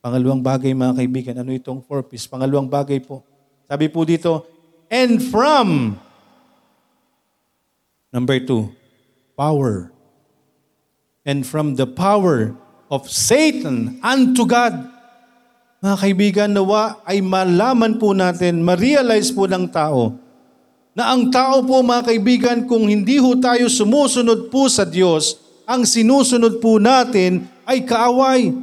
Pangalawang 0.00 0.40
bagay 0.40 0.72
mga 0.72 1.04
kaibigan, 1.04 1.36
ano 1.44 1.52
itong 1.52 1.84
purpose? 1.84 2.24
Pangalawang 2.24 2.64
bagay 2.64 2.96
po. 2.96 3.20
Sabi 3.68 3.92
po 3.92 4.08
dito, 4.08 4.48
and 4.88 5.20
from, 5.20 6.00
number 8.08 8.40
two, 8.40 8.72
power. 9.36 9.92
And 11.28 11.44
from 11.44 11.76
the 11.76 11.84
power 11.84 12.56
of 12.88 13.04
Satan 13.04 14.00
unto 14.00 14.48
God. 14.48 14.72
Mga 15.84 15.96
kaibigan, 16.00 16.48
nawa 16.56 17.04
ay 17.04 17.20
malaman 17.20 18.00
po 18.00 18.16
natin, 18.16 18.64
ma-realize 18.64 19.28
po 19.28 19.44
ng 19.44 19.68
tao, 19.68 20.16
na 20.96 21.12
ang 21.12 21.28
tao 21.28 21.60
po 21.68 21.84
mga 21.84 22.02
kaibigan, 22.08 22.58
kung 22.64 22.88
hindi 22.88 23.20
ho 23.20 23.36
tayo 23.36 23.68
sumusunod 23.68 24.48
po 24.48 24.72
sa 24.72 24.88
Diyos, 24.88 25.36
ang 25.68 25.84
sinusunod 25.84 26.64
po 26.64 26.80
natin 26.80 27.44
ay 27.68 27.84
kaaway. 27.84 28.56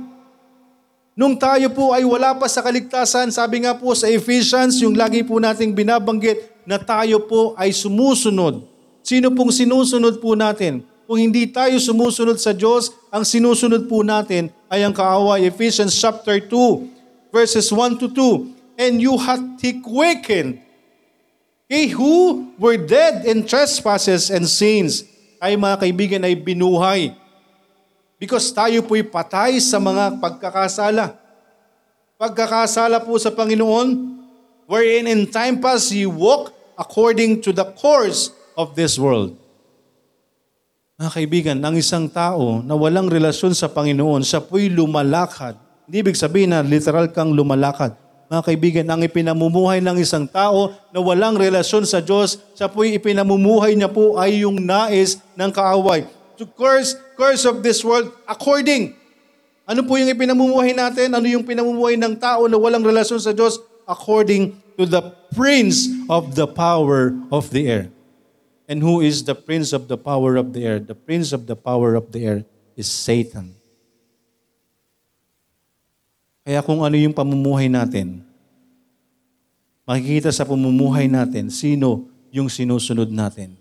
Nung 1.14 1.38
tayo 1.38 1.70
po 1.70 1.94
ay 1.94 2.02
wala 2.02 2.34
pa 2.34 2.50
sa 2.50 2.66
kaligtasan, 2.66 3.30
sabi 3.30 3.62
nga 3.62 3.78
po 3.78 3.94
sa 3.94 4.10
Ephesians, 4.10 4.82
yung 4.82 4.98
lagi 4.98 5.22
po 5.22 5.38
nating 5.38 5.78
binabanggit 5.78 6.66
na 6.66 6.82
tayo 6.82 7.22
po 7.24 7.54
ay 7.56 7.70
sumusunod. 7.70 8.66
Sino 9.06 9.30
pong 9.32 9.54
sinusunod 9.54 10.18
po 10.18 10.34
natin? 10.34 10.82
Kung 11.06 11.22
hindi 11.22 11.46
tayo 11.46 11.78
sumusunod 11.78 12.42
sa 12.42 12.52
Diyos, 12.52 12.90
ang 13.14 13.22
sinusunod 13.22 13.86
po 13.86 14.02
natin 14.02 14.50
ay 14.68 14.82
ang 14.82 14.92
kaaway. 14.92 15.46
Ephesians 15.46 15.94
chapter 15.94 16.42
2, 16.42 17.30
verses 17.30 17.70
1 17.70 18.02
to 18.02 18.10
2. 18.10 18.82
And 18.82 19.00
you 19.00 19.16
hath 19.16 19.62
he 19.62 19.80
quickened 19.80 20.66
He 21.66 21.90
who 21.90 22.54
were 22.62 22.78
dead 22.78 23.26
in 23.26 23.42
trespasses 23.50 24.30
and 24.30 24.46
sins, 24.46 25.02
ay 25.42 25.58
mga 25.58 25.82
kaibigan 25.82 26.22
ay 26.22 26.38
binuhay. 26.38 27.10
Because 28.16 28.50
tayo 28.56 28.80
po'y 28.84 29.04
patay 29.04 29.60
sa 29.60 29.80
mga 29.80 30.20
pagkakasala. 30.24 31.16
Pagkakasala 32.16 33.04
po 33.04 33.20
sa 33.20 33.32
Panginoon, 33.32 34.18
wherein 34.72 35.06
in 35.12 35.28
time 35.28 35.60
past 35.60 35.92
you 35.92 36.08
walk 36.08 36.56
according 36.80 37.44
to 37.44 37.52
the 37.52 37.68
course 37.76 38.32
of 38.56 38.74
this 38.74 38.96
world. 38.96 39.36
Mga 40.96 41.12
kaibigan, 41.12 41.58
ang 41.60 41.76
isang 41.76 42.08
tao 42.08 42.64
na 42.64 42.72
walang 42.72 43.12
relasyon 43.12 43.52
sa 43.52 43.68
Panginoon, 43.68 44.24
siya 44.24 44.40
po'y 44.40 44.72
lumalakad. 44.72 45.60
Hindi 45.84 46.08
ibig 46.08 46.16
sabihin 46.16 46.56
na 46.56 46.64
literal 46.64 47.12
kang 47.12 47.36
lumalakad 47.36 48.00
mga 48.26 48.42
kaibigan, 48.42 48.88
ang 48.90 49.06
ipinamumuhay 49.06 49.86
ng 49.86 50.02
isang 50.02 50.26
tao 50.26 50.74
na 50.90 50.98
walang 50.98 51.38
relasyon 51.38 51.86
sa 51.86 52.02
Diyos, 52.02 52.42
sa 52.58 52.66
po'y 52.66 52.98
ipinamumuhay 52.98 53.78
niya 53.78 53.86
po 53.86 54.18
ay 54.18 54.42
yung 54.42 54.58
nais 54.58 55.22
ng 55.38 55.52
kaaway. 55.54 56.10
To 56.36 56.46
curse, 56.46 57.00
curse 57.16 57.48
of 57.48 57.64
this 57.64 57.80
world 57.84 58.12
according. 58.28 58.96
Ano 59.66 59.82
po 59.82 59.98
yung 59.98 60.12
ipinamumuhay 60.12 60.76
natin? 60.76 61.16
Ano 61.16 61.26
yung 61.26 61.48
pinamumuhay 61.48 61.98
ng 61.98 62.20
tao 62.20 62.46
na 62.46 62.60
walang 62.60 62.86
relasyon 62.86 63.18
sa 63.18 63.34
Diyos? 63.34 63.58
According 63.88 64.54
to 64.78 64.84
the 64.84 65.02
prince 65.32 65.88
of 66.12 66.36
the 66.36 66.46
power 66.46 67.16
of 67.32 67.50
the 67.50 67.66
air. 67.66 67.90
And 68.68 68.82
who 68.82 69.00
is 69.00 69.24
the 69.24 69.38
prince 69.38 69.72
of 69.72 69.88
the 69.88 69.98
power 69.98 70.36
of 70.36 70.52
the 70.52 70.66
air? 70.66 70.78
The 70.82 70.98
prince 70.98 71.32
of 71.32 71.46
the 71.46 71.56
power 71.56 71.94
of 71.96 72.12
the 72.12 72.22
air 72.26 72.40
is 72.76 72.90
Satan. 72.90 73.56
Kaya 76.46 76.62
kung 76.62 76.86
ano 76.86 76.94
yung 76.94 77.14
pamumuhay 77.14 77.70
natin, 77.70 78.22
makikita 79.86 80.30
sa 80.30 80.46
pamumuhay 80.46 81.10
natin 81.10 81.50
sino 81.50 82.06
yung 82.30 82.50
sinusunod 82.50 83.10
natin. 83.10 83.58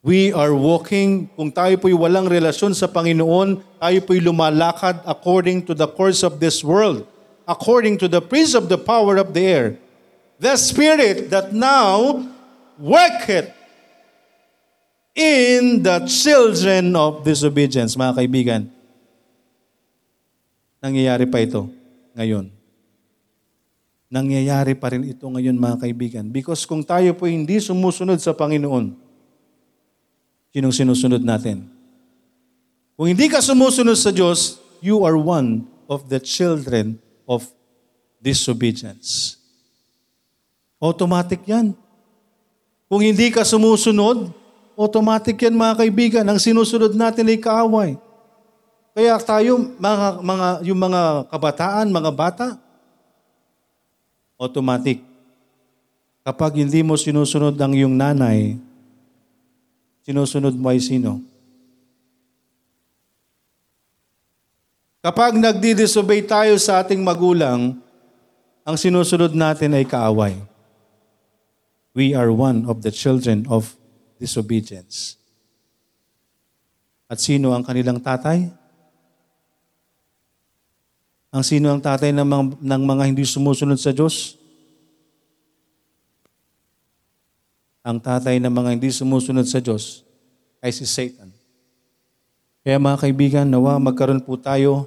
We 0.00 0.32
are 0.32 0.56
walking, 0.56 1.28
kung 1.36 1.52
tayo 1.52 1.76
po'y 1.76 1.92
walang 1.92 2.24
relasyon 2.24 2.72
sa 2.72 2.88
Panginoon, 2.88 3.60
tayo 3.76 3.98
po'y 4.00 4.24
lumalakad 4.24 5.04
according 5.04 5.60
to 5.68 5.76
the 5.76 5.84
course 5.84 6.24
of 6.24 6.40
this 6.40 6.64
world, 6.64 7.04
according 7.44 8.00
to 8.00 8.08
the 8.08 8.24
prince 8.24 8.56
of 8.56 8.72
the 8.72 8.80
power 8.80 9.20
of 9.20 9.36
the 9.36 9.44
air, 9.44 9.68
the 10.40 10.56
spirit 10.56 11.28
that 11.28 11.52
now 11.52 12.16
worketh 12.80 13.52
in 15.12 15.84
the 15.84 16.08
children 16.08 16.96
of 16.96 17.20
disobedience. 17.20 17.92
Mga 17.92 18.24
kaibigan, 18.24 18.62
nangyayari 20.80 21.28
pa 21.28 21.44
ito 21.44 21.68
ngayon. 22.16 22.48
Nangyayari 24.08 24.72
pa 24.80 24.96
rin 24.96 25.12
ito 25.12 25.28
ngayon 25.28 25.60
mga 25.60 25.76
kaibigan. 25.84 26.24
Because 26.32 26.64
kung 26.64 26.80
tayo 26.80 27.12
po 27.12 27.28
hindi 27.28 27.60
sumusunod 27.60 28.16
sa 28.16 28.32
Panginoon, 28.32 29.09
sinong 30.50 30.74
sinusunod 30.74 31.22
natin? 31.22 31.66
Kung 32.98 33.08
hindi 33.08 33.32
ka 33.32 33.40
sumusunod 33.40 33.96
sa 33.96 34.12
Diyos, 34.12 34.60
you 34.84 35.02
are 35.06 35.16
one 35.16 35.64
of 35.88 36.06
the 36.12 36.20
children 36.20 37.00
of 37.24 37.48
disobedience. 38.20 39.40
Automatic 40.76 41.40
yan. 41.48 41.72
Kung 42.90 43.00
hindi 43.00 43.30
ka 43.32 43.46
sumusunod, 43.46 44.32
automatic 44.76 45.38
yan 45.40 45.56
mga 45.56 45.74
kaibigan. 45.80 46.26
Ang 46.28 46.40
sinusunod 46.42 46.92
natin 46.92 47.28
ay 47.28 47.38
kaaway. 47.40 47.90
Kaya 48.90 49.14
tayo, 49.22 49.56
mga, 49.78 50.20
mga, 50.20 50.48
yung 50.66 50.80
mga 50.80 51.00
kabataan, 51.30 51.94
mga 51.94 52.10
bata, 52.10 52.46
automatic. 54.34 55.00
Kapag 56.26 56.58
hindi 56.58 56.84
mo 56.84 56.98
sinusunod 56.98 57.56
ang 57.56 57.72
iyong 57.72 57.96
nanay, 57.96 58.60
sinusunod 60.04 60.56
mo 60.56 60.72
ay 60.72 60.80
sino? 60.80 61.20
Kapag 65.00 65.40
nagdi-disobey 65.40 66.28
tayo 66.28 66.60
sa 66.60 66.84
ating 66.84 67.00
magulang, 67.00 67.80
ang 68.64 68.76
sinusunod 68.76 69.32
natin 69.32 69.72
ay 69.72 69.88
kaaway. 69.88 70.36
We 71.96 72.12
are 72.12 72.28
one 72.30 72.68
of 72.68 72.84
the 72.84 72.92
children 72.92 73.48
of 73.48 73.74
disobedience. 74.20 75.16
At 77.10 77.18
sino 77.18 77.56
ang 77.56 77.66
kanilang 77.66 77.98
tatay? 77.98 78.52
Ang 81.30 81.42
sino 81.42 81.70
ang 81.70 81.82
tatay 81.82 82.14
ng 82.14 82.26
mga, 82.26 82.44
ng 82.60 82.82
mga 82.86 83.02
hindi 83.06 83.24
sumusunod 83.26 83.78
sa 83.80 83.90
Diyos? 83.90 84.39
Ang 87.80 87.96
tatay 87.96 88.36
ng 88.36 88.52
mga 88.52 88.76
hindi 88.76 88.92
sumusunod 88.92 89.48
sa 89.48 89.56
Diyos 89.56 90.04
ay 90.60 90.68
si 90.68 90.84
Satan. 90.84 91.32
Kaya 92.60 92.76
mga 92.76 93.08
kaibigan, 93.08 93.46
nawa 93.48 93.80
magkaroon 93.80 94.20
po 94.20 94.36
tayo 94.36 94.84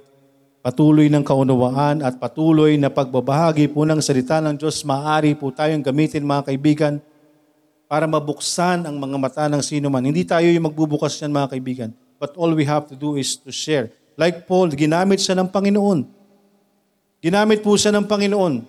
patuloy 0.61 1.09
ng 1.09 1.25
kaunawaan 1.25 2.05
at 2.05 2.21
patuloy 2.21 2.77
na 2.77 2.93
pagbabahagi 2.93 3.73
po 3.73 3.81
ng 3.81 3.97
salita 3.97 4.37
ng 4.45 4.61
Diyos. 4.61 4.85
Maaari 4.85 5.33
po 5.33 5.49
tayong 5.49 5.81
gamitin 5.81 6.21
mga 6.21 6.53
kaibigan 6.53 7.01
para 7.89 8.05
mabuksan 8.05 8.85
ang 8.85 8.93
mga 9.01 9.17
mata 9.17 9.45
ng 9.49 9.65
sino 9.65 9.89
man. 9.89 10.05
Hindi 10.05 10.21
tayo 10.21 10.45
yung 10.45 10.69
magbubukas 10.69 11.17
yan 11.17 11.33
mga 11.33 11.49
kaibigan. 11.57 11.89
But 12.21 12.37
all 12.37 12.53
we 12.53 12.61
have 12.69 12.85
to 12.93 12.95
do 12.95 13.17
is 13.17 13.33
to 13.41 13.49
share. 13.49 13.89
Like 14.13 14.45
Paul, 14.45 14.69
ginamit 14.69 15.17
siya 15.17 15.33
ng 15.33 15.49
Panginoon. 15.49 16.05
Ginamit 17.25 17.65
po 17.65 17.73
siya 17.73 17.89
ng 17.89 18.05
Panginoon 18.05 18.61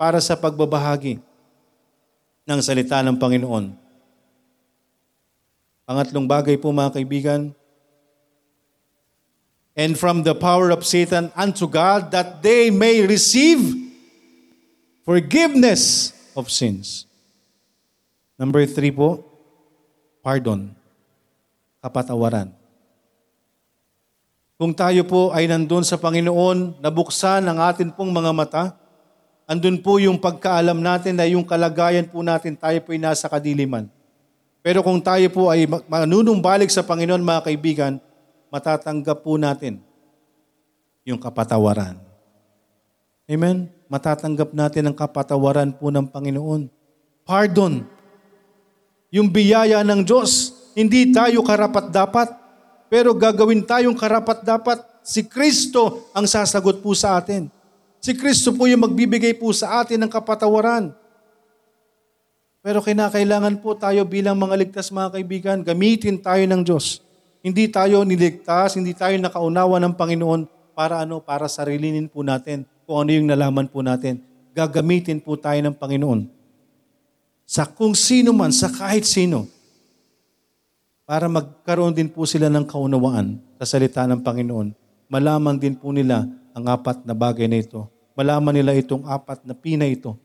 para 0.00 0.24
sa 0.24 0.40
pagbabahagi 0.40 1.27
ng 2.48 2.60
salita 2.64 3.04
ng 3.04 3.20
Panginoon. 3.20 3.76
Pangatlong 5.84 6.24
bagay 6.24 6.56
po 6.56 6.72
mga 6.72 6.96
kaibigan, 6.96 7.52
and 9.76 9.94
from 9.94 10.24
the 10.24 10.32
power 10.34 10.72
of 10.72 10.82
Satan 10.82 11.28
unto 11.36 11.68
God 11.68 12.10
that 12.10 12.40
they 12.40 12.72
may 12.72 13.04
receive 13.04 13.60
forgiveness 15.04 16.10
of 16.32 16.50
sins. 16.50 17.06
Number 18.34 18.66
three 18.66 18.90
po, 18.90 19.22
pardon, 20.24 20.74
kapatawaran. 21.84 22.50
Kung 24.58 24.74
tayo 24.74 25.06
po 25.06 25.30
ay 25.30 25.46
nandun 25.46 25.86
sa 25.86 25.94
Panginoon, 25.94 26.82
nabuksan 26.82 27.46
ang 27.46 27.62
atin 27.62 27.94
pong 27.94 28.10
mga 28.10 28.34
mata, 28.34 28.64
andun 29.48 29.80
po 29.80 29.96
yung 29.96 30.20
pagkaalam 30.20 30.76
natin 30.76 31.16
na 31.16 31.24
yung 31.24 31.42
kalagayan 31.42 32.04
po 32.04 32.20
natin, 32.20 32.52
tayo 32.52 32.76
po 32.84 32.92
ay 32.92 33.00
nasa 33.00 33.24
kadiliman. 33.32 33.88
Pero 34.60 34.84
kung 34.84 35.00
tayo 35.00 35.24
po 35.32 35.48
ay 35.48 35.64
manunumbalik 35.88 36.68
sa 36.68 36.84
Panginoon, 36.84 37.24
mga 37.24 37.48
kaibigan, 37.48 37.92
matatanggap 38.52 39.24
po 39.24 39.40
natin 39.40 39.80
yung 41.08 41.16
kapatawaran. 41.16 41.96
Amen? 43.24 43.72
Matatanggap 43.88 44.52
natin 44.52 44.92
ang 44.92 44.96
kapatawaran 44.96 45.72
po 45.72 45.88
ng 45.88 46.04
Panginoon. 46.04 46.68
Pardon. 47.24 47.88
Yung 49.08 49.32
biyaya 49.32 49.80
ng 49.80 50.04
Diyos. 50.04 50.52
Hindi 50.76 51.10
tayo 51.10 51.40
karapat-dapat, 51.40 52.28
pero 52.92 53.16
gagawin 53.16 53.64
tayong 53.64 53.96
karapat-dapat. 53.96 54.84
Si 55.00 55.24
Kristo 55.24 56.12
ang 56.12 56.28
sasagot 56.28 56.84
po 56.84 56.92
sa 56.92 57.16
atin. 57.16 57.48
Si 57.98 58.14
Kristo 58.14 58.54
po 58.54 58.70
yung 58.70 58.86
magbibigay 58.86 59.34
po 59.34 59.50
sa 59.50 59.82
atin 59.82 59.98
ng 60.06 60.10
kapatawaran. 60.10 60.94
Pero 62.62 62.78
kinakailangan 62.82 63.58
po 63.62 63.74
tayo 63.74 64.02
bilang 64.06 64.38
mga 64.38 64.54
ligtas 64.58 64.90
mga 64.90 65.14
kaibigan, 65.14 65.58
gamitin 65.62 66.18
tayo 66.18 66.42
ng 66.46 66.62
Diyos. 66.62 67.02
Hindi 67.42 67.70
tayo 67.70 68.02
niligtas, 68.02 68.74
hindi 68.74 68.94
tayo 68.94 69.14
nakaunawa 69.18 69.78
ng 69.82 69.94
Panginoon 69.94 70.40
para 70.74 71.02
ano, 71.02 71.22
para 71.22 71.46
sarilinin 71.46 72.10
po 72.10 72.22
natin 72.22 72.66
kung 72.86 73.06
ano 73.06 73.10
yung 73.14 73.26
nalaman 73.30 73.66
po 73.66 73.82
natin. 73.82 74.22
Gagamitin 74.54 75.22
po 75.22 75.38
tayo 75.38 75.58
ng 75.62 75.74
Panginoon. 75.74 76.30
Sa 77.48 77.64
kung 77.64 77.94
sino 77.94 78.34
man, 78.34 78.50
sa 78.52 78.68
kahit 78.68 79.06
sino. 79.06 79.48
Para 81.08 81.24
magkaroon 81.24 81.96
din 81.96 82.12
po 82.12 82.28
sila 82.28 82.52
ng 82.52 82.68
kaunawaan 82.68 83.40
sa 83.56 83.64
salita 83.64 84.04
ng 84.04 84.20
Panginoon. 84.20 84.68
Malaman 85.08 85.56
din 85.56 85.72
po 85.72 85.88
nila 85.88 86.28
ang 86.58 86.66
apat 86.66 87.06
na 87.06 87.14
bagay 87.14 87.46
na 87.46 87.62
ito. 87.62 87.86
Malaman 88.18 88.58
nila 88.58 88.74
itong 88.74 89.06
apat 89.06 89.46
na 89.46 89.54
pina 89.54 89.86
ito. 89.86 90.18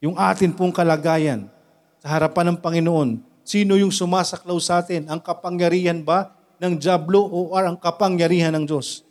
Yung 0.00 0.16
atin 0.16 0.56
pong 0.56 0.72
kalagayan 0.72 1.52
sa 2.00 2.16
harapan 2.16 2.56
ng 2.56 2.58
Panginoon, 2.64 3.30
Sino 3.50 3.74
yung 3.74 3.90
sumasaklaw 3.90 4.54
sa 4.62 4.78
atin? 4.78 5.10
Ang 5.10 5.18
kapangyarihan 5.18 6.06
ba 6.06 6.38
ng 6.62 6.78
Diablo 6.78 7.18
o 7.18 7.50
ang 7.58 7.74
kapangyarihan 7.74 8.54
ng 8.54 8.62
Diyos? 8.62 9.02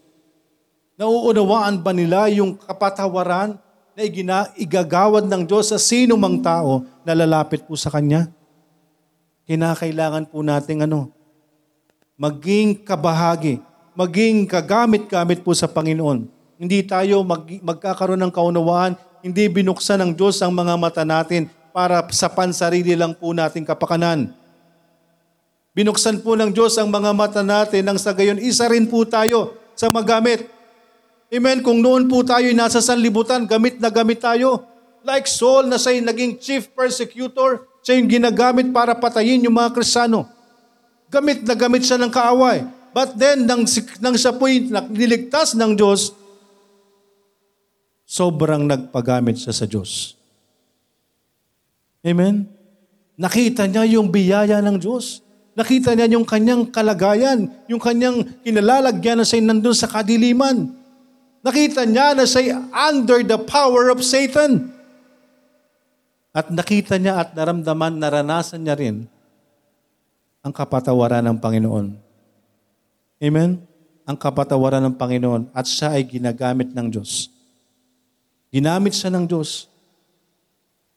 Nauunawaan 0.96 1.84
ba 1.84 1.92
nila 1.92 2.32
yung 2.32 2.56
kapatawaran 2.56 3.60
na 4.00 4.02
igina, 4.08 4.48
igagawad 4.56 5.28
ng 5.28 5.44
Diyos 5.44 5.76
sa 5.76 5.80
sino 5.80 6.16
mang 6.16 6.40
tao 6.40 6.88
na 7.04 7.12
lalapit 7.12 7.68
po 7.68 7.76
sa 7.76 7.92
Kanya? 7.92 8.32
Kinakailangan 9.44 10.32
po 10.32 10.40
nating 10.40 10.88
ano, 10.88 11.12
maging 12.16 12.80
kabahagi, 12.80 13.60
maging 14.00 14.48
kagamit-gamit 14.48 15.44
po 15.44 15.52
sa 15.52 15.68
Panginoon. 15.68 16.24
Hindi 16.56 16.80
tayo 16.88 17.20
mag, 17.28 17.44
magkakaroon 17.44 18.24
ng 18.24 18.32
kaunawaan, 18.32 18.96
hindi 19.20 19.44
binuksan 19.52 20.00
ng 20.00 20.12
Diyos 20.16 20.40
ang 20.40 20.56
mga 20.56 20.80
mata 20.80 21.04
natin 21.04 21.52
para 21.76 22.00
sa 22.16 22.32
pansarili 22.32 22.96
lang 22.96 23.12
po 23.12 23.36
nating 23.36 23.68
kapakanan. 23.68 24.32
Binuksan 25.76 26.24
po 26.24 26.40
ng 26.40 26.48
Diyos 26.56 26.80
ang 26.80 26.88
mga 26.88 27.12
mata 27.12 27.44
natin 27.44 27.84
nang 27.84 28.00
sa 28.00 28.16
gayon 28.16 28.40
isa 28.40 28.72
rin 28.72 28.88
po 28.88 29.04
tayo 29.04 29.60
sa 29.76 29.92
magamit. 29.92 30.48
Amen. 31.28 31.60
Kung 31.60 31.84
noon 31.84 32.08
po 32.08 32.24
tayo 32.24 32.48
nasa 32.56 32.80
sanlibutan, 32.80 33.44
gamit 33.44 33.84
na 33.84 33.92
gamit 33.92 34.24
tayo. 34.24 34.64
Like 35.04 35.28
Saul 35.28 35.68
na 35.68 35.76
siya 35.76 36.00
naging 36.00 36.40
chief 36.40 36.72
persecutor, 36.72 37.68
siya 37.84 38.00
yung 38.00 38.08
ginagamit 38.08 38.72
para 38.72 38.96
patayin 38.96 39.44
yung 39.44 39.60
mga 39.60 39.76
Kristiyano. 39.76 40.24
Gamit 41.12 41.44
na 41.44 41.52
gamit 41.52 41.84
siya 41.84 42.00
ng 42.00 42.12
kaaway. 42.12 42.79
But 43.00 43.16
then, 43.16 43.48
nang, 43.48 43.64
nang 44.04 44.16
siya 44.20 44.36
po'y 44.36 44.68
niligtas 44.92 45.56
ng 45.56 45.72
Diyos, 45.72 46.12
sobrang 48.04 48.68
nagpagamit 48.68 49.40
siya 49.40 49.56
sa 49.56 49.64
Diyos. 49.64 50.20
Amen? 52.04 52.44
Nakita 53.16 53.72
niya 53.72 53.88
yung 53.88 54.12
biyaya 54.12 54.60
ng 54.60 54.76
Diyos. 54.84 55.24
Nakita 55.56 55.96
niya 55.96 56.12
yung 56.12 56.28
kanyang 56.28 56.68
kalagayan, 56.68 57.48
yung 57.72 57.80
kanyang 57.80 58.28
kinalalagyan 58.44 59.24
na 59.24 59.24
siya 59.24 59.48
nandun 59.48 59.80
sa 59.80 59.88
kadiliman. 59.88 60.68
Nakita 61.40 61.88
niya 61.88 62.20
na 62.20 62.28
siya 62.28 62.68
under 62.76 63.24
the 63.24 63.40
power 63.48 63.96
of 63.96 64.04
Satan. 64.04 64.76
At 66.36 66.52
nakita 66.52 67.00
niya 67.00 67.24
at 67.24 67.32
naramdaman, 67.32 67.96
naranasan 67.96 68.60
niya 68.60 68.76
rin 68.76 69.08
ang 70.44 70.52
kapatawaran 70.52 71.24
ng 71.24 71.40
Panginoon. 71.40 72.09
Amen? 73.20 73.70
ang 74.10 74.18
kapatawaran 74.18 74.82
ng 74.90 74.98
Panginoon 74.98 75.54
at 75.54 75.70
siya 75.70 75.94
ay 75.94 76.02
ginagamit 76.02 76.74
ng 76.74 76.88
Diyos. 76.90 77.30
Ginamit 78.50 78.98
siya 78.98 79.14
ng 79.14 79.30
Diyos. 79.30 79.70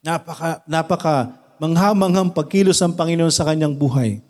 Napaka, 0.01 0.65
napaka 0.65 1.17
manghamanghang 1.61 2.33
pagkilos 2.33 2.81
ng 2.81 2.97
Panginoon 2.97 3.29
sa 3.29 3.45
kanyang 3.45 3.77
buhay. 3.77 4.25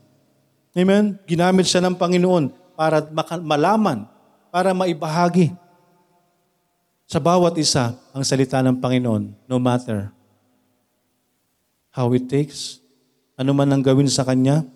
Amen? 0.75 1.15
Ginamit 1.31 1.71
siya 1.71 1.79
ng 1.79 1.95
Panginoon 1.95 2.51
para 2.75 3.07
malaman, 3.39 4.11
para 4.51 4.75
maibahagi 4.75 5.55
sa 7.07 7.23
bawat 7.23 7.55
isa 7.63 7.95
ang 8.11 8.27
salita 8.27 8.59
ng 8.67 8.83
Panginoon, 8.83 9.47
no 9.47 9.63
matter 9.63 10.11
how 11.95 12.11
it 12.19 12.27
takes, 12.27 12.83
ano 13.39 13.55
man 13.55 13.71
ang 13.71 13.85
gawin 13.85 14.11
sa 14.11 14.27
Kanya. 14.27 14.67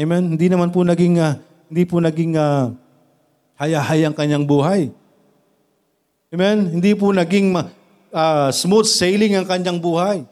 Amen? 0.00 0.32
Hindi 0.32 0.48
naman 0.48 0.72
po 0.72 0.80
naging, 0.80 1.20
ah, 1.20 1.36
hindi 1.70 1.86
po 1.86 2.02
naging 2.02 2.34
uh, 2.34 2.74
hayahay 3.54 4.02
ang 4.02 4.10
kanyang 4.10 4.42
buhay. 4.42 4.90
Amen? 6.34 6.66
Hindi 6.66 6.98
po 6.98 7.14
naging 7.14 7.54
uh, 8.10 8.50
smooth 8.50 8.90
sailing 8.90 9.38
ang 9.38 9.46
kanyang 9.46 9.78
buhay. 9.78 10.26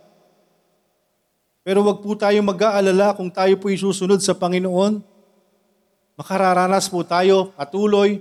Pero 1.63 1.87
wag 1.87 2.03
po 2.03 2.19
tayong 2.19 2.43
mag-aalala 2.43 3.15
kung 3.15 3.31
tayo 3.31 3.55
po 3.55 3.71
isusunod 3.71 4.19
sa 4.19 4.35
Panginoon. 4.35 4.99
Makararanas 6.19 6.91
po 6.91 7.07
tayo 7.07 7.55
patuloy 7.55 8.19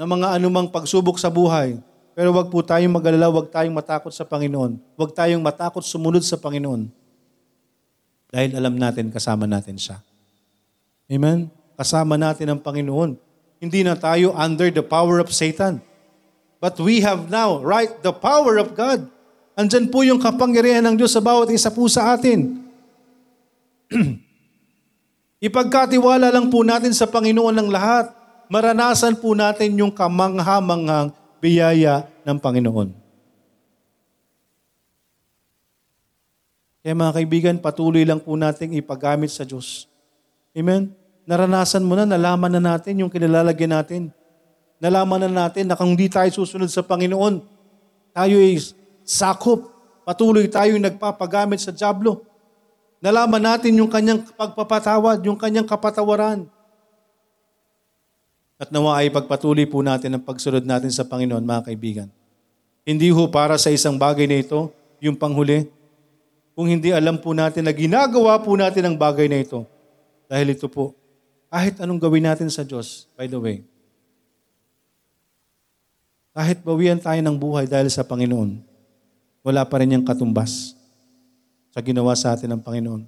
ng 0.00 0.08
mga 0.08 0.40
anumang 0.40 0.72
pagsubok 0.72 1.20
sa 1.20 1.28
buhay. 1.28 1.76
Pero 2.14 2.32
wag 2.32 2.48
po 2.48 2.62
tayong 2.62 2.94
mag-alala, 2.94 3.28
wag 3.28 3.50
tayong 3.50 3.74
matakot 3.74 4.14
sa 4.14 4.24
Panginoon. 4.24 4.80
Wag 4.96 5.10
tayong 5.12 5.42
matakot 5.42 5.82
sumunod 5.82 6.22
sa 6.24 6.40
Panginoon. 6.40 6.88
Dahil 8.32 8.50
alam 8.54 8.78
natin, 8.78 9.10
kasama 9.10 9.44
natin 9.50 9.76
siya. 9.76 9.98
Amen? 11.10 11.50
Kasama 11.74 12.14
natin 12.14 12.50
ang 12.50 12.60
Panginoon. 12.62 13.18
Hindi 13.58 13.80
na 13.82 13.98
tayo 13.98 14.30
under 14.34 14.70
the 14.70 14.82
power 14.82 15.18
of 15.18 15.30
Satan. 15.34 15.82
But 16.62 16.78
we 16.80 17.04
have 17.04 17.28
now, 17.28 17.60
right, 17.60 17.92
the 18.00 18.14
power 18.14 18.56
of 18.56 18.72
God. 18.72 19.10
Andyan 19.54 19.92
po 19.92 20.02
yung 20.02 20.18
kapangyarihan 20.18 20.82
ng 20.82 20.96
Diyos 20.98 21.14
sa 21.14 21.22
bawat 21.22 21.52
isa 21.52 21.70
po 21.70 21.86
sa 21.86 22.16
atin. 22.16 22.64
Ipagkatiwala 25.46 26.32
lang 26.32 26.48
po 26.48 26.64
natin 26.64 26.96
sa 26.96 27.04
Panginoon 27.04 27.52
ng 27.52 27.68
lahat. 27.68 28.10
Maranasan 28.48 29.20
po 29.20 29.36
natin 29.36 29.76
yung 29.76 29.92
kamangha-manghang 29.92 31.12
biyaya 31.38 32.08
ng 32.24 32.38
Panginoon. 32.40 32.88
Kaya 36.84 36.92
mga 36.92 37.16
kaibigan, 37.16 37.56
patuloy 37.60 38.04
lang 38.04 38.20
po 38.20 38.36
nating 38.36 38.76
ipagamit 38.76 39.32
sa 39.32 39.44
Diyos. 39.44 39.88
Amen? 40.56 41.03
Naranasan 41.24 41.84
mo 41.84 41.96
na, 41.96 42.04
nalaman 42.04 42.52
na 42.52 42.76
natin 42.76 43.00
yung 43.00 43.08
kinilalagyan 43.08 43.72
natin. 43.80 44.12
Nalaman 44.76 45.24
na 45.24 45.48
natin 45.48 45.64
na 45.64 45.76
kung 45.76 45.96
hindi 45.96 46.12
tayo 46.12 46.28
susunod 46.28 46.68
sa 46.68 46.84
Panginoon, 46.84 47.40
tayo 48.12 48.36
ay 48.36 48.60
sakop. 49.02 49.72
Patuloy 50.04 50.44
tayo 50.52 50.76
nagpapagamit 50.76 51.64
sa 51.64 51.72
Diablo. 51.72 52.20
Nalaman 53.00 53.40
natin 53.40 53.72
yung 53.76 53.88
kanyang 53.88 54.20
pagpapatawad, 54.36 55.24
yung 55.24 55.40
kanyang 55.40 55.64
kapatawaran. 55.64 56.44
At 58.60 58.68
nawa 58.68 59.00
ay 59.00 59.08
pagpatuloy 59.08 59.64
po 59.64 59.80
natin 59.80 60.14
ang 60.16 60.24
pagsunod 60.24 60.64
natin 60.64 60.92
sa 60.92 61.08
Panginoon, 61.08 61.44
mga 61.44 61.72
kaibigan. 61.72 62.08
Hindi 62.84 63.08
ho 63.08 63.28
para 63.32 63.56
sa 63.56 63.72
isang 63.72 63.96
bagay 63.96 64.28
na 64.28 64.44
ito, 64.44 64.68
yung 65.00 65.16
panghuli, 65.16 65.68
kung 66.52 66.68
hindi 66.68 66.92
alam 66.92 67.16
po 67.16 67.32
natin 67.32 67.64
na 67.64 67.72
ginagawa 67.72 68.36
po 68.40 68.54
natin 68.54 68.88
ang 68.88 68.96
bagay 68.96 69.26
na 69.26 69.40
ito. 69.40 69.64
Dahil 70.28 70.54
ito 70.54 70.68
po, 70.68 70.92
kahit 71.54 71.78
anong 71.78 72.02
gawin 72.02 72.26
natin 72.26 72.50
sa 72.50 72.66
Diyos, 72.66 73.06
by 73.14 73.30
the 73.30 73.38
way, 73.38 73.62
kahit 76.34 76.66
bawian 76.66 76.98
tayo 76.98 77.22
ng 77.22 77.38
buhay 77.38 77.70
dahil 77.70 77.86
sa 77.86 78.02
Panginoon, 78.02 78.58
wala 79.46 79.62
pa 79.62 79.78
rin 79.78 79.94
yung 79.94 80.02
katumbas 80.02 80.74
sa 81.70 81.78
ginawa 81.78 82.10
sa 82.18 82.34
atin 82.34 82.50
ng 82.50 82.58
Panginoon. 82.58 83.06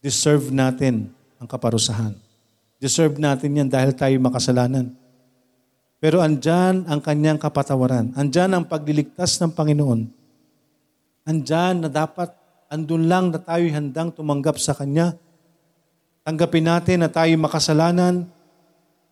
Deserve 0.00 0.48
natin 0.48 1.12
ang 1.36 1.44
kaparusahan. 1.44 2.16
Deserve 2.80 3.20
natin 3.20 3.52
yan 3.52 3.68
dahil 3.68 3.92
tayo 3.92 4.16
makasalanan. 4.16 4.96
Pero 6.00 6.24
andyan 6.24 6.88
ang 6.88 7.04
kanyang 7.04 7.36
kapatawaran. 7.36 8.16
Andyan 8.16 8.48
ang 8.56 8.64
pagliligtas 8.64 9.36
ng 9.44 9.52
Panginoon. 9.52 10.08
Andyan 11.28 11.84
na 11.84 11.88
dapat, 11.92 12.32
andun 12.72 13.04
lang 13.04 13.28
na 13.28 13.40
tayo 13.44 13.64
handang 13.68 14.08
tumanggap 14.08 14.56
sa 14.56 14.72
Kanya. 14.72 15.20
Tanggapin 16.24 16.64
natin 16.64 17.04
na 17.04 17.08
tayo 17.12 17.36
makasalanan. 17.36 18.24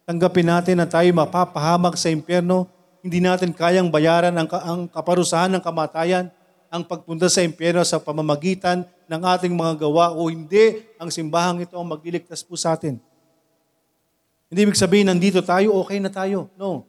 Tanggapin 0.09 0.49
natin 0.49 0.81
na 0.81 0.89
tayo 0.89 1.05
mapapahamak 1.13 1.93
sa 2.01 2.09
impyerno. 2.09 2.65
Hindi 3.05 3.21
natin 3.21 3.53
kayang 3.53 3.93
bayaran 3.93 4.33
ang, 4.33 4.49
ang 4.49 4.89
kaparusahan 4.89 5.53
ng 5.53 5.61
kamatayan, 5.61 6.33
ang 6.73 6.81
pagpunta 6.89 7.29
sa 7.29 7.45
impyerno 7.45 7.85
sa 7.85 8.01
pamamagitan 8.01 8.89
ng 9.13 9.23
ating 9.29 9.53
mga 9.53 9.85
gawa 9.85 10.17
o 10.17 10.33
hindi, 10.33 10.89
ang 10.97 11.13
simbahang 11.13 11.61
ito 11.61 11.77
ang 11.77 11.85
magliligtas 11.85 12.41
po 12.41 12.57
sa 12.57 12.73
atin. 12.73 12.97
Hindi 14.49 14.61
ibig 14.65 14.81
sabihin, 14.81 15.13
nandito 15.13 15.45
tayo, 15.45 15.77
okay 15.85 16.01
na 16.01 16.09
tayo. 16.09 16.49
No. 16.57 16.89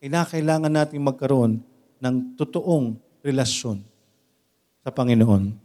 Kailangan 0.00 0.72
natin 0.72 1.04
magkaroon 1.04 1.60
ng 2.00 2.16
totoong 2.40 2.96
relasyon 3.20 3.84
sa 4.80 4.88
Panginoon. 4.88 5.63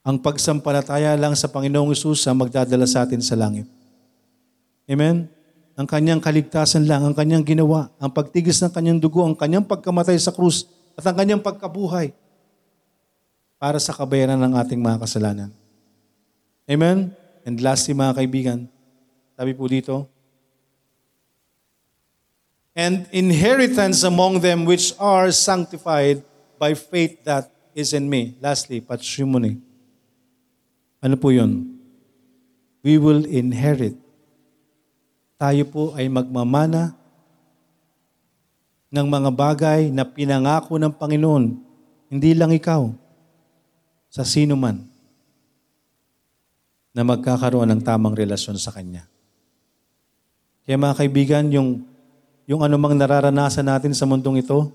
Ang 0.00 0.16
pagsampalataya 0.24 1.12
lang 1.20 1.36
sa 1.36 1.52
Panginoong 1.52 1.92
Isus 1.92 2.24
ang 2.24 2.40
magdadala 2.40 2.88
sa 2.88 3.04
atin 3.04 3.20
sa 3.20 3.36
langit. 3.36 3.68
Amen? 4.88 5.28
Ang 5.76 5.86
kanyang 5.88 6.20
kaligtasan 6.24 6.88
lang, 6.88 7.04
ang 7.04 7.12
kanyang 7.12 7.44
ginawa, 7.44 7.92
ang 8.00 8.12
pagtigis 8.12 8.60
ng 8.64 8.72
kanyang 8.72 8.98
dugo, 9.00 9.24
ang 9.24 9.36
kanyang 9.36 9.64
pagkamatay 9.64 10.16
sa 10.16 10.32
krus, 10.32 10.68
at 10.96 11.04
ang 11.04 11.16
kanyang 11.16 11.40
pagkabuhay 11.40 12.12
para 13.60 13.76
sa 13.76 13.92
kabayaran 13.92 14.40
ng 14.40 14.56
ating 14.56 14.80
mga 14.80 15.04
kasalanan. 15.04 15.50
Amen? 16.64 17.12
And 17.44 17.56
lastly, 17.60 17.92
mga 17.92 18.16
kaibigan, 18.16 18.58
sabi 19.36 19.52
po 19.52 19.68
dito, 19.68 20.08
and 22.76 23.04
inheritance 23.12 24.00
among 24.04 24.40
them 24.40 24.64
which 24.64 24.96
are 24.96 25.28
sanctified 25.28 26.24
by 26.56 26.72
faith 26.72 27.20
that 27.24 27.52
is 27.76 27.92
in 27.92 28.08
me. 28.08 28.36
Lastly, 28.40 28.80
patrimony. 28.80 29.69
Ano 31.00 31.16
po 31.16 31.32
yun? 31.32 31.64
We 32.84 33.00
will 33.00 33.24
inherit. 33.24 33.96
Tayo 35.40 35.64
po 35.68 35.96
ay 35.96 36.12
magmamana 36.12 36.92
ng 38.92 39.06
mga 39.08 39.30
bagay 39.32 39.80
na 39.88 40.04
pinangako 40.04 40.76
ng 40.76 40.92
Panginoon. 40.92 41.44
Hindi 42.12 42.30
lang 42.36 42.52
ikaw, 42.52 42.92
sa 44.10 44.26
sino 44.26 44.58
man 44.58 44.84
na 46.90 47.06
magkakaroon 47.06 47.70
ng 47.70 47.80
tamang 47.86 48.18
relasyon 48.18 48.58
sa 48.58 48.74
Kanya. 48.74 49.06
Kaya 50.66 50.76
mga 50.76 50.98
kaibigan, 50.98 51.44
yung, 51.54 51.86
yung 52.44 52.60
anumang 52.60 52.98
nararanasan 52.98 53.64
natin 53.64 53.94
sa 53.94 54.04
mundong 54.04 54.42
ito, 54.42 54.74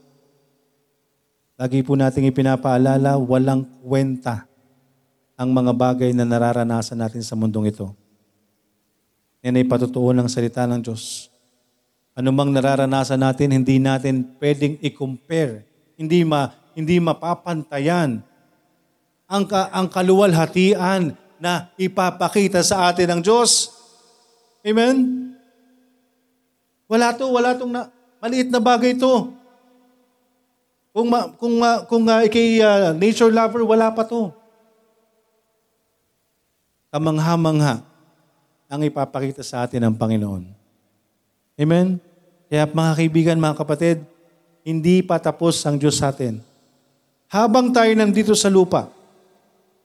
lagi 1.59 1.83
po 1.83 1.93
nating 1.99 2.31
ipinapaalala, 2.31 3.19
walang 3.19 3.67
kwenta 3.83 4.47
ang 5.35 5.51
mga 5.51 5.71
bagay 5.75 6.11
na 6.15 6.23
nararanasan 6.23 6.99
natin 6.99 7.23
sa 7.23 7.35
mundong 7.35 7.71
ito. 7.71 7.91
Yan 9.43 9.59
ay 9.59 9.67
patutuo 9.67 10.15
ng 10.15 10.25
salita 10.31 10.63
ng 10.65 10.81
Diyos. 10.81 11.29
Anumang 12.15 12.49
nararanasan 12.55 13.19
natin, 13.19 13.51
hindi 13.51 13.75
natin 13.77 14.39
pwedeng 14.39 14.79
i-compare. 14.79 15.67
Hindi, 15.99 16.23
ma, 16.23 16.49
hindi 16.73 16.97
mapapantayan 17.03 18.23
ang, 19.27 19.43
ka, 19.45 19.69
ang 19.75 19.91
kaluwalhatian 19.91 21.13
na 21.37 21.69
ipapakita 21.75 22.63
sa 22.63 22.89
atin 22.89 23.19
ng 23.19 23.21
Diyos. 23.21 23.69
Amen? 24.63 25.29
Wala 26.87 27.13
to, 27.13 27.29
wala 27.29 27.57
tong 27.57 27.73
na, 27.73 27.89
maliit 28.21 28.49
na 28.49 28.61
bagay 28.61 28.95
to. 28.97 29.33
Kung 30.95 31.11
ma, 31.11 31.27
kung 31.35 31.59
uh, 31.59 31.83
kung 31.91 32.07
uh, 32.07 32.23
ikay 32.23 32.63
uh, 32.63 32.95
nature 32.95 33.27
lover, 33.27 33.67
wala 33.67 33.91
pa 33.91 34.07
to. 34.07 34.31
Kamangha-mangha 36.95 37.83
ang 38.71 38.79
ipapakita 38.87 39.43
sa 39.43 39.67
atin 39.67 39.83
ng 39.83 39.95
Panginoon. 39.99 40.47
Amen? 41.59 41.99
Kaya 42.47 42.63
mga 42.71 42.91
kaibigan, 42.95 43.35
mga 43.35 43.59
kapatid, 43.59 43.99
hindi 44.63 45.03
pa 45.03 45.19
tapos 45.19 45.59
ang 45.67 45.75
Diyos 45.75 45.99
sa 45.99 46.15
atin. 46.15 46.39
Habang 47.27 47.75
tayo 47.75 47.91
nandito 47.99 48.31
sa 48.31 48.47
lupa, 48.47 48.87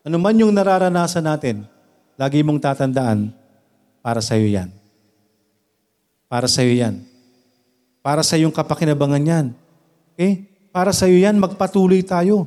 ano 0.07 0.23
man 0.23 0.39
yung 0.39 0.55
nararanasan 0.55 1.27
natin, 1.27 1.67
lagi 2.15 2.47
mong 2.47 2.63
tatandaan, 2.63 3.35
para 4.07 4.23
sa 4.23 4.39
iyo 4.39 4.47
yan. 4.47 4.71
Para 6.31 6.47
sa 6.47 6.63
iyo 6.63 6.79
yan. 6.79 6.95
Para 8.07 8.23
sa 8.23 8.39
iyong 8.39 8.55
kapakinabangan 8.55 9.27
yan. 9.27 9.47
Okay? 10.15 10.47
Para 10.71 10.95
sa 10.95 11.11
iyo 11.11 11.19
yan, 11.19 11.43
magpatuloy 11.43 12.07
tayo. 12.07 12.47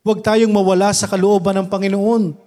Huwag 0.00 0.24
tayong 0.24 0.48
mawala 0.48 0.96
sa 0.96 1.04
kalooban 1.04 1.60
ng 1.60 1.68
Panginoon. 1.68 2.41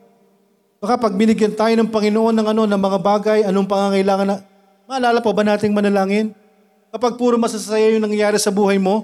Baka 0.85 1.01
pag 1.01 1.17
binigyan 1.17 1.49
tayo 1.49 1.73
ng 1.73 1.89
Panginoon 1.89 2.29
ng 2.37 2.47
ano, 2.53 2.69
ng 2.69 2.77
mga 2.77 2.99
bagay, 3.01 3.39
anong 3.49 3.65
pangangailangan 3.65 4.27
na, 4.29 4.37
maalala 4.85 5.17
pa 5.17 5.33
ba 5.33 5.41
nating 5.41 5.73
manalangin? 5.73 6.29
Kapag 6.93 7.17
puro 7.17 7.41
masasaya 7.41 7.89
yung 7.89 8.05
nangyayari 8.05 8.37
sa 8.37 8.53
buhay 8.53 8.77
mo, 8.77 9.01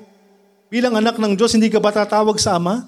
bilang 0.70 0.94
anak 0.94 1.18
ng 1.18 1.34
Diyos, 1.34 1.58
hindi 1.58 1.74
ka 1.74 1.82
ba 1.82 1.90
tatawag 1.90 2.38
sa 2.38 2.62
Ama? 2.62 2.86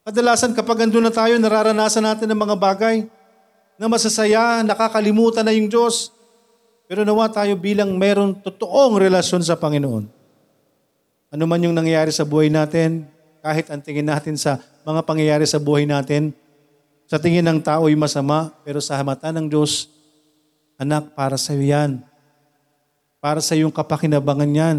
Kadalasan 0.00 0.56
kapag 0.56 0.88
andun 0.88 1.04
na 1.04 1.12
tayo, 1.12 1.36
nararanasan 1.36 2.00
natin 2.00 2.32
ng 2.32 2.40
mga 2.40 2.56
bagay 2.56 3.04
na 3.76 3.84
masasaya, 3.84 4.64
nakakalimutan 4.64 5.44
na 5.44 5.52
yung 5.52 5.68
Diyos. 5.68 6.08
Pero 6.88 7.04
nawa 7.04 7.28
tayo 7.28 7.52
bilang 7.60 7.92
mayroong 8.00 8.40
totoong 8.40 8.96
relasyon 8.96 9.44
sa 9.44 9.60
Panginoon. 9.60 10.08
Ano 11.36 11.44
man 11.44 11.60
yung 11.60 11.76
nangyayari 11.76 12.16
sa 12.16 12.24
buhay 12.24 12.48
natin, 12.48 13.04
kahit 13.44 13.68
ang 13.68 13.84
tingin 13.84 14.08
natin 14.08 14.40
sa 14.40 14.56
mga 14.88 15.04
pangyayari 15.04 15.44
sa 15.44 15.60
buhay 15.60 15.84
natin, 15.84 16.32
sa 17.12 17.20
tingin 17.20 17.44
ng 17.44 17.60
tao 17.60 17.92
ay 17.92 17.92
masama, 17.92 18.48
pero 18.64 18.80
sa 18.80 18.96
mata 19.04 19.28
ng 19.28 19.44
Diyos, 19.44 19.92
anak, 20.80 21.12
para 21.12 21.36
sa 21.36 21.52
iyo 21.52 21.68
yan. 21.68 22.00
Para 23.20 23.44
sa 23.44 23.52
iyong 23.52 23.68
kapakinabangan 23.68 24.48
yan. 24.48 24.78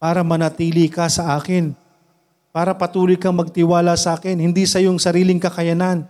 Para 0.00 0.24
manatili 0.24 0.88
ka 0.88 1.12
sa 1.12 1.36
akin. 1.36 1.76
Para 2.56 2.72
patuloy 2.72 3.20
kang 3.20 3.36
magtiwala 3.36 3.92
sa 4.00 4.16
akin, 4.16 4.40
hindi 4.40 4.64
sa 4.64 4.80
iyong 4.80 4.96
sariling 4.96 5.36
kakayanan. 5.36 6.08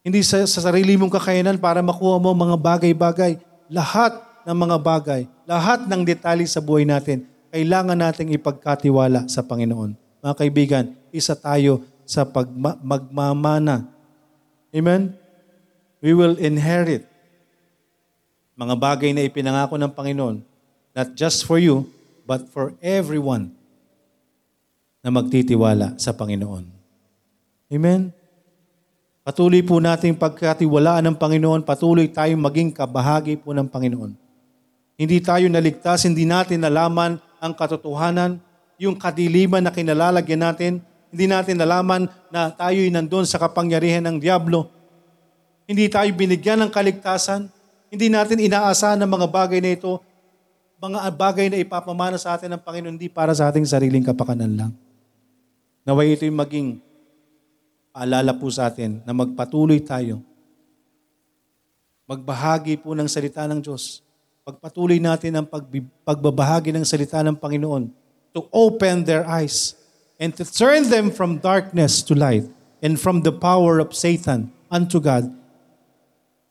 Hindi 0.00 0.24
sa, 0.24 0.40
sa 0.48 0.64
sarili 0.64 0.96
mong 0.96 1.12
kakayanan 1.12 1.60
para 1.60 1.84
makuha 1.84 2.16
mo 2.16 2.32
mga 2.32 2.56
bagay-bagay. 2.56 3.36
Lahat 3.68 4.16
ng 4.48 4.56
mga 4.56 4.76
bagay, 4.80 5.22
lahat 5.44 5.84
ng 5.84 6.08
detalye 6.08 6.48
sa 6.48 6.64
buhay 6.64 6.88
natin, 6.88 7.28
kailangan 7.52 8.00
nating 8.00 8.32
ipagkatiwala 8.32 9.28
sa 9.28 9.44
Panginoon. 9.44 9.92
Mga 10.24 10.34
kaibigan, 10.40 10.84
isa 11.12 11.36
tayo 11.36 11.84
sa 12.10 12.26
pagma- 12.26 12.74
magmamana. 12.82 13.86
Amen? 14.74 15.14
We 16.02 16.10
will 16.10 16.34
inherit 16.42 17.06
mga 18.58 18.74
bagay 18.74 19.14
na 19.14 19.22
ipinangako 19.22 19.78
ng 19.78 19.94
Panginoon, 19.94 20.36
not 20.90 21.08
just 21.14 21.46
for 21.46 21.56
you, 21.62 21.86
but 22.26 22.50
for 22.50 22.74
everyone 22.82 23.54
na 25.00 25.08
magtitiwala 25.08 25.96
sa 25.96 26.10
Panginoon. 26.12 26.66
Amen? 27.70 28.12
Patuloy 29.24 29.62
po 29.62 29.78
nating 29.78 30.18
pagkatiwalaan 30.18 31.06
ng 31.08 31.16
Panginoon, 31.16 31.62
patuloy 31.62 32.10
tayong 32.10 32.42
maging 32.42 32.74
kabahagi 32.74 33.38
po 33.40 33.54
ng 33.54 33.70
Panginoon. 33.70 34.12
Hindi 35.00 35.22
tayo 35.24 35.48
naligtas, 35.48 36.04
hindi 36.04 36.28
natin 36.28 36.60
nalaman 36.60 37.16
ang 37.40 37.56
katotohanan, 37.56 38.42
yung 38.76 38.98
kadiliman 38.98 39.64
na 39.64 39.72
kinalalagyan 39.72 40.42
natin, 40.44 40.72
hindi 41.10 41.26
natin 41.26 41.58
nalaman 41.58 42.06
na 42.30 42.54
tayo'y 42.54 42.90
nandun 42.94 43.26
sa 43.26 43.36
kapangyarihan 43.42 44.02
ng 44.06 44.16
Diablo. 44.22 44.70
Hindi 45.66 45.90
tayo 45.90 46.06
binigyan 46.14 46.62
ng 46.66 46.70
kaligtasan, 46.70 47.50
hindi 47.90 48.06
natin 48.06 48.38
inaasahan 48.38 48.98
ng 49.02 49.10
mga 49.10 49.26
bagay 49.26 49.58
na 49.58 49.74
ito, 49.74 49.98
mga 50.78 50.98
bagay 51.14 51.46
na 51.50 51.58
ipapamana 51.58 52.16
sa 52.16 52.38
atin 52.38 52.54
ng 52.54 52.62
Panginoon, 52.62 52.94
hindi 52.94 53.10
para 53.10 53.34
sa 53.34 53.50
ating 53.50 53.66
sariling 53.66 54.06
kapakanan 54.06 54.54
lang. 54.54 54.72
Naway 55.82 56.14
ito'y 56.14 56.30
maging 56.30 56.78
paalala 57.90 58.30
po 58.30 58.46
sa 58.50 58.70
atin 58.70 59.02
na 59.02 59.10
magpatuloy 59.10 59.82
tayo. 59.82 60.22
Magbahagi 62.06 62.78
po 62.78 62.94
ng 62.94 63.06
salita 63.10 63.46
ng 63.50 63.62
Diyos. 63.62 64.02
Pagpatuloy 64.46 64.98
natin 65.02 65.42
ang 65.42 65.46
pagbabahagi 66.02 66.74
ng 66.74 66.86
salita 66.86 67.22
ng 67.22 67.38
Panginoon 67.38 67.90
to 68.30 68.46
open 68.54 69.02
their 69.02 69.26
eyes 69.26 69.79
and 70.20 70.36
to 70.36 70.44
turn 70.44 70.92
them 70.92 71.10
from 71.10 71.40
darkness 71.40 72.04
to 72.04 72.14
light 72.14 72.44
and 72.84 73.00
from 73.00 73.24
the 73.24 73.32
power 73.32 73.80
of 73.80 73.96
Satan 73.96 74.52
unto 74.70 75.00
God 75.00 75.32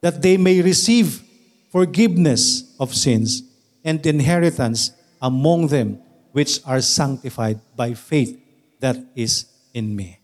that 0.02 0.26
they 0.26 0.36
may 0.36 0.62
receive 0.66 1.22
forgiveness 1.70 2.74
of 2.82 2.98
sins 2.98 3.46
and 3.86 4.02
inheritance 4.06 4.92
among 5.22 5.68
them 5.68 6.02
which 6.34 6.60
are 6.66 6.82
sanctified 6.82 7.62
by 7.78 7.94
faith 7.94 8.34
that 8.82 8.98
is 9.14 9.46
in 9.74 9.96
me. 9.96 10.18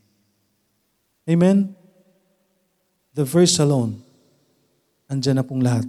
Amen? 1.30 1.74
The 3.14 3.24
verse 3.24 3.58
alone, 3.58 4.02
andyan 5.10 5.38
na 5.38 5.46
pong 5.46 5.62
lahat. 5.62 5.86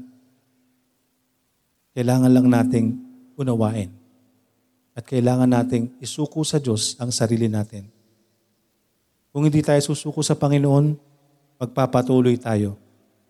Kailangan 1.97 2.29
lang 2.29 2.47
nating 2.49 2.87
unawain. 3.37 3.89
At 4.97 5.05
kailangan 5.05 5.45
nating 5.45 6.01
isuko 6.01 6.41
sa 6.41 6.57
Diyos 6.57 6.97
ang 6.97 7.13
sarili 7.13 7.45
natin. 7.45 7.85
Kung 9.29 9.45
hindi 9.45 9.61
tayo 9.61 9.77
susuko 9.77 10.25
sa 10.25 10.33
Panginoon, 10.33 10.97
magpapatuloy 11.61 12.41
tayo 12.41 12.73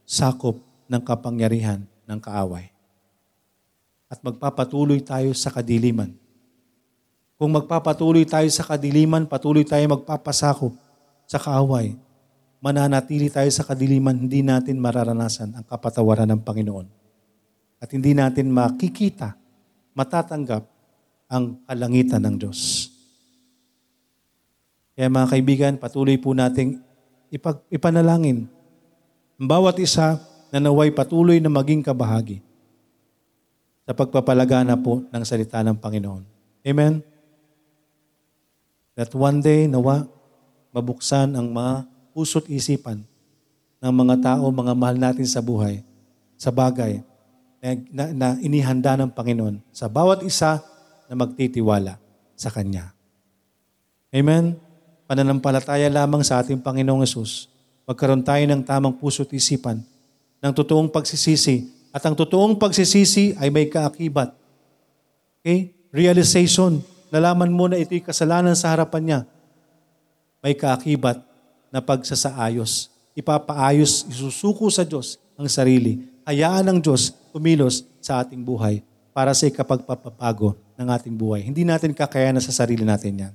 sakop 0.08 0.64
ng 0.88 1.04
kapangyarihan 1.04 1.84
ng 2.08 2.20
kaaway. 2.24 2.72
At 4.08 4.24
magpapatuloy 4.24 5.04
tayo 5.04 5.36
sa 5.36 5.52
kadiliman. 5.52 6.16
Kung 7.36 7.52
magpapatuloy 7.52 8.24
tayo 8.24 8.48
sa 8.48 8.64
kadiliman, 8.64 9.28
patuloy 9.28 9.68
tayo 9.68 9.84
magpapasakop 9.92 10.72
sa 11.28 11.36
kaaway. 11.36 12.00
Mananatili 12.64 13.28
tayo 13.28 13.52
sa 13.52 13.68
kadiliman, 13.68 14.16
hindi 14.16 14.40
natin 14.40 14.80
mararanasan 14.80 15.60
ang 15.60 15.66
kapatawaran 15.68 16.32
ng 16.32 16.40
Panginoon. 16.48 16.88
At 17.84 17.92
hindi 17.92 18.16
natin 18.16 18.56
makikita, 18.56 19.36
matatanggap 19.92 20.77
ang 21.28 21.60
kalangitan 21.68 22.24
ng 22.24 22.36
Diyos. 22.40 22.92
Kaya 24.98 25.12
mga 25.12 25.28
kaibigan, 25.30 25.74
patuloy 25.78 26.18
po 26.18 26.34
nating 26.34 26.82
ipag, 27.30 27.62
ipanalangin 27.70 28.50
ang 29.38 29.48
bawat 29.48 29.78
isa 29.78 30.18
na 30.50 30.58
naway 30.58 30.90
patuloy 30.90 31.38
na 31.38 31.52
maging 31.52 31.86
kabahagi 31.86 32.42
sa 33.86 33.94
pagpapalagana 33.94 34.74
po 34.74 35.06
ng 35.14 35.24
salita 35.24 35.62
ng 35.62 35.78
Panginoon. 35.78 36.24
Amen? 36.66 37.06
That 38.98 39.14
one 39.14 39.46
day, 39.46 39.70
nawa, 39.70 40.10
mabuksan 40.74 41.38
ang 41.38 41.54
mga 41.54 41.86
puso't 42.18 42.50
isipan 42.50 43.06
ng 43.78 43.94
mga 43.94 44.16
tao, 44.26 44.50
mga 44.50 44.74
mahal 44.74 44.98
natin 44.98 45.30
sa 45.30 45.38
buhay, 45.38 45.86
sa 46.34 46.50
bagay 46.50 47.06
na, 47.62 47.70
na, 47.94 48.04
na 48.14 48.28
inihanda 48.42 48.98
ng 48.98 49.14
Panginoon 49.14 49.62
sa 49.70 49.86
bawat 49.86 50.26
isa 50.26 50.62
na 51.08 51.16
magtitiwala 51.16 51.98
sa 52.36 52.52
Kanya. 52.54 52.92
Amen? 54.12 54.60
Pananampalataya 55.08 55.88
lamang 55.88 56.22
sa 56.24 56.44
ating 56.44 56.60
Panginoong 56.60 57.04
Yesus 57.04 57.52
magkaroon 57.88 58.20
tayo 58.20 58.44
ng 58.44 58.62
tamang 58.68 58.92
puso't 58.92 59.32
isipan, 59.32 59.80
ng 60.44 60.52
totoong 60.52 60.92
pagsisisi. 60.92 61.72
At 61.96 62.04
ang 62.04 62.14
totoong 62.14 62.60
pagsisisi 62.60 63.40
ay 63.40 63.48
may 63.48 63.72
kaakibat. 63.72 64.36
Okay? 65.40 65.72
Realization. 65.96 66.84
Nalaman 67.08 67.48
mo 67.48 67.72
na 67.72 67.80
ito'y 67.80 68.04
kasalanan 68.04 68.54
sa 68.54 68.76
harapan 68.76 69.02
niya. 69.02 69.20
May 70.44 70.54
kaakibat 70.54 71.24
na 71.72 71.80
pagsasaayos. 71.80 72.92
Ipapaayos, 73.16 74.06
isusuko 74.12 74.68
sa 74.68 74.84
Diyos 74.84 75.16
ang 75.40 75.48
sarili. 75.48 76.04
Hayaan 76.28 76.68
ng 76.68 76.80
Diyos 76.84 77.16
kumilos 77.32 77.88
sa 78.04 78.20
ating 78.20 78.44
buhay 78.44 78.84
para 79.16 79.32
sa 79.32 79.48
ikapagpapabago 79.48 80.60
ng 80.78 80.88
ating 80.94 81.18
buhay. 81.18 81.42
Hindi 81.42 81.66
natin 81.66 81.92
kakayanan 81.98 82.40
sa 82.40 82.54
sarili 82.54 82.86
natin 82.86 83.28
yan. 83.28 83.34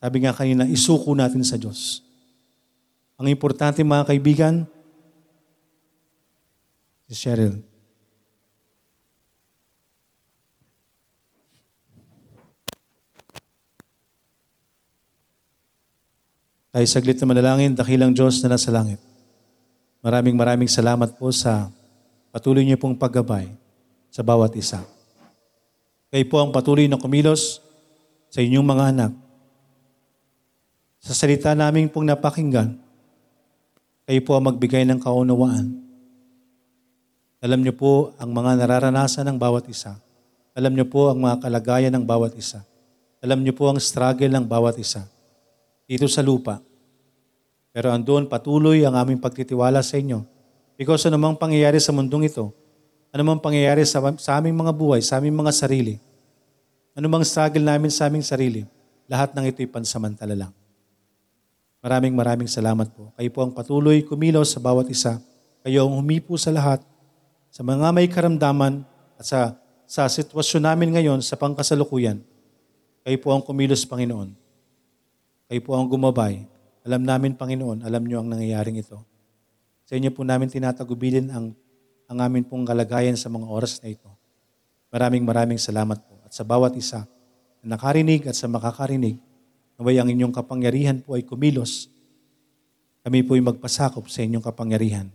Sabi 0.00 0.24
nga 0.24 0.32
kanina, 0.32 0.64
isuko 0.64 1.12
natin 1.12 1.44
sa 1.44 1.60
Diyos. 1.60 2.00
Ang 3.20 3.28
importante 3.28 3.84
mga 3.84 4.08
kaibigan, 4.08 4.64
si 7.08 7.14
Cheryl. 7.16 7.60
Tayo 16.76 16.84
saglit 16.92 17.16
na 17.16 17.24
manalangin, 17.24 17.72
dakilang 17.72 18.12
Diyos 18.12 18.36
na 18.44 18.52
nasa 18.52 18.68
langit. 18.68 19.00
Maraming 20.04 20.36
maraming 20.36 20.68
salamat 20.68 21.16
po 21.16 21.32
sa 21.32 21.72
patuloy 22.28 22.68
niyo 22.68 22.76
pong 22.76 23.00
paggabay 23.00 23.48
sa 24.12 24.20
bawat 24.20 24.52
isa. 24.60 24.84
Kayo 26.16 26.32
po 26.32 26.40
ang 26.40 26.48
patuloy 26.48 26.88
na 26.88 26.96
kumilos 26.96 27.60
sa 28.32 28.40
inyong 28.40 28.64
mga 28.64 28.84
anak. 28.88 29.12
Sa 30.96 31.12
salita 31.12 31.52
namin 31.52 31.92
pong 31.92 32.08
napakinggan, 32.08 32.72
kayo 34.08 34.20
po 34.24 34.32
ang 34.32 34.48
magbigay 34.48 34.88
ng 34.88 34.96
kaunawaan. 34.96 35.76
Alam 37.44 37.60
niyo 37.60 37.76
po 37.76 38.16
ang 38.16 38.32
mga 38.32 38.64
nararanasan 38.64 39.28
ng 39.28 39.36
bawat 39.36 39.68
isa. 39.68 40.00
Alam 40.56 40.72
niyo 40.72 40.88
po 40.88 41.12
ang 41.12 41.20
mga 41.20 41.36
kalagayan 41.36 41.92
ng 41.92 42.08
bawat 42.08 42.32
isa. 42.32 42.64
Alam 43.20 43.44
niyo 43.44 43.52
po 43.52 43.68
ang 43.68 43.76
struggle 43.76 44.32
ng 44.32 44.48
bawat 44.48 44.80
isa. 44.80 45.04
Dito 45.84 46.08
sa 46.08 46.24
lupa. 46.24 46.64
Pero 47.76 47.92
andun 47.92 48.24
patuloy 48.24 48.88
ang 48.88 48.96
aming 48.96 49.20
pagtitiwala 49.20 49.84
sa 49.84 50.00
inyo. 50.00 50.24
Because 50.80 51.04
anumang 51.04 51.36
pangyayari 51.36 51.76
sa 51.76 51.92
mundong 51.92 52.24
ito, 52.24 52.56
anumang 53.12 53.36
pangyayari 53.36 53.84
sa, 53.84 54.00
sa 54.16 54.40
aming 54.40 54.56
mga 54.56 54.72
buhay, 54.72 55.04
sa 55.04 55.20
aming 55.20 55.44
mga 55.44 55.52
sarili, 55.52 56.05
anumang 56.96 57.28
struggle 57.28 57.60
namin 57.60 57.92
sa 57.92 58.08
aming 58.08 58.24
sarili, 58.24 58.64
lahat 59.04 59.36
ng 59.36 59.44
ito'y 59.52 59.68
pansamantala 59.68 60.32
lang. 60.32 60.52
Maraming 61.84 62.16
maraming 62.16 62.48
salamat 62.48 62.88
po. 62.90 63.12
Kayo 63.14 63.30
po 63.30 63.44
ang 63.44 63.52
patuloy 63.52 64.00
kumilos 64.02 64.56
sa 64.56 64.58
bawat 64.58 64.88
isa. 64.88 65.20
Kayo 65.60 65.84
ang 65.86 66.00
humipo 66.00 66.34
sa 66.40 66.50
lahat, 66.50 66.80
sa 67.52 67.60
mga 67.60 67.92
may 67.92 68.08
karamdaman 68.08 68.82
at 69.20 69.24
sa, 69.28 69.40
sa 69.84 70.08
sitwasyon 70.08 70.66
namin 70.72 70.88
ngayon 70.96 71.20
sa 71.20 71.36
pangkasalukuyan. 71.36 72.24
Kayo 73.06 73.18
po 73.22 73.30
ang 73.30 73.44
kumilos, 73.44 73.86
Panginoon. 73.86 74.34
Kayo 75.46 75.60
po 75.62 75.78
ang 75.78 75.86
gumabay. 75.86 76.42
Alam 76.82 77.06
namin, 77.06 77.38
Panginoon, 77.38 77.86
alam 77.86 78.02
niyo 78.02 78.18
ang 78.18 78.32
nangyayaring 78.32 78.82
ito. 78.82 78.98
Sa 79.86 79.94
inyo 79.94 80.10
po 80.10 80.26
namin 80.26 80.50
tinatagubilin 80.50 81.30
ang, 81.30 81.54
ang 82.10 82.18
amin 82.18 82.42
pong 82.42 82.66
kalagayan 82.66 83.14
sa 83.14 83.30
mga 83.30 83.46
oras 83.46 83.78
na 83.78 83.94
ito. 83.94 84.10
Maraming 84.90 85.22
maraming 85.22 85.60
salamat 85.62 86.02
po. 86.02 86.15
At 86.26 86.34
sa 86.34 86.42
bawat 86.42 86.74
isa 86.74 87.06
na 87.62 87.78
nakarinig 87.78 88.26
at 88.26 88.34
sa 88.34 88.50
makakarinig, 88.50 89.22
naway 89.78 90.02
ang 90.02 90.10
inyong 90.10 90.34
kapangyarihan 90.34 90.98
po 90.98 91.14
ay 91.14 91.22
kumilos. 91.22 91.86
Kami 93.06 93.22
po 93.22 93.38
ay 93.38 93.42
magpasakop 93.46 94.10
sa 94.10 94.26
inyong 94.26 94.42
kapangyarihan. 94.42 95.06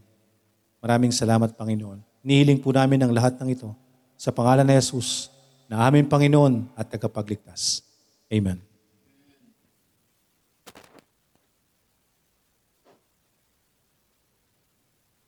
Maraming 0.79 1.11
salamat, 1.11 1.53
Panginoon. 1.59 1.99
Nihiling 2.23 2.63
po 2.63 2.71
namin 2.71 3.03
ang 3.03 3.11
lahat 3.11 3.35
ng 3.43 3.51
ito 3.51 3.69
sa 4.15 4.31
pangalan 4.31 4.63
ni 4.63 4.73
Jesus 4.79 5.27
na 5.67 5.83
aming 5.83 6.07
Panginoon 6.07 6.71
at 6.79 6.87
tagapagligtas. 6.87 7.83
Amen. 8.31 8.70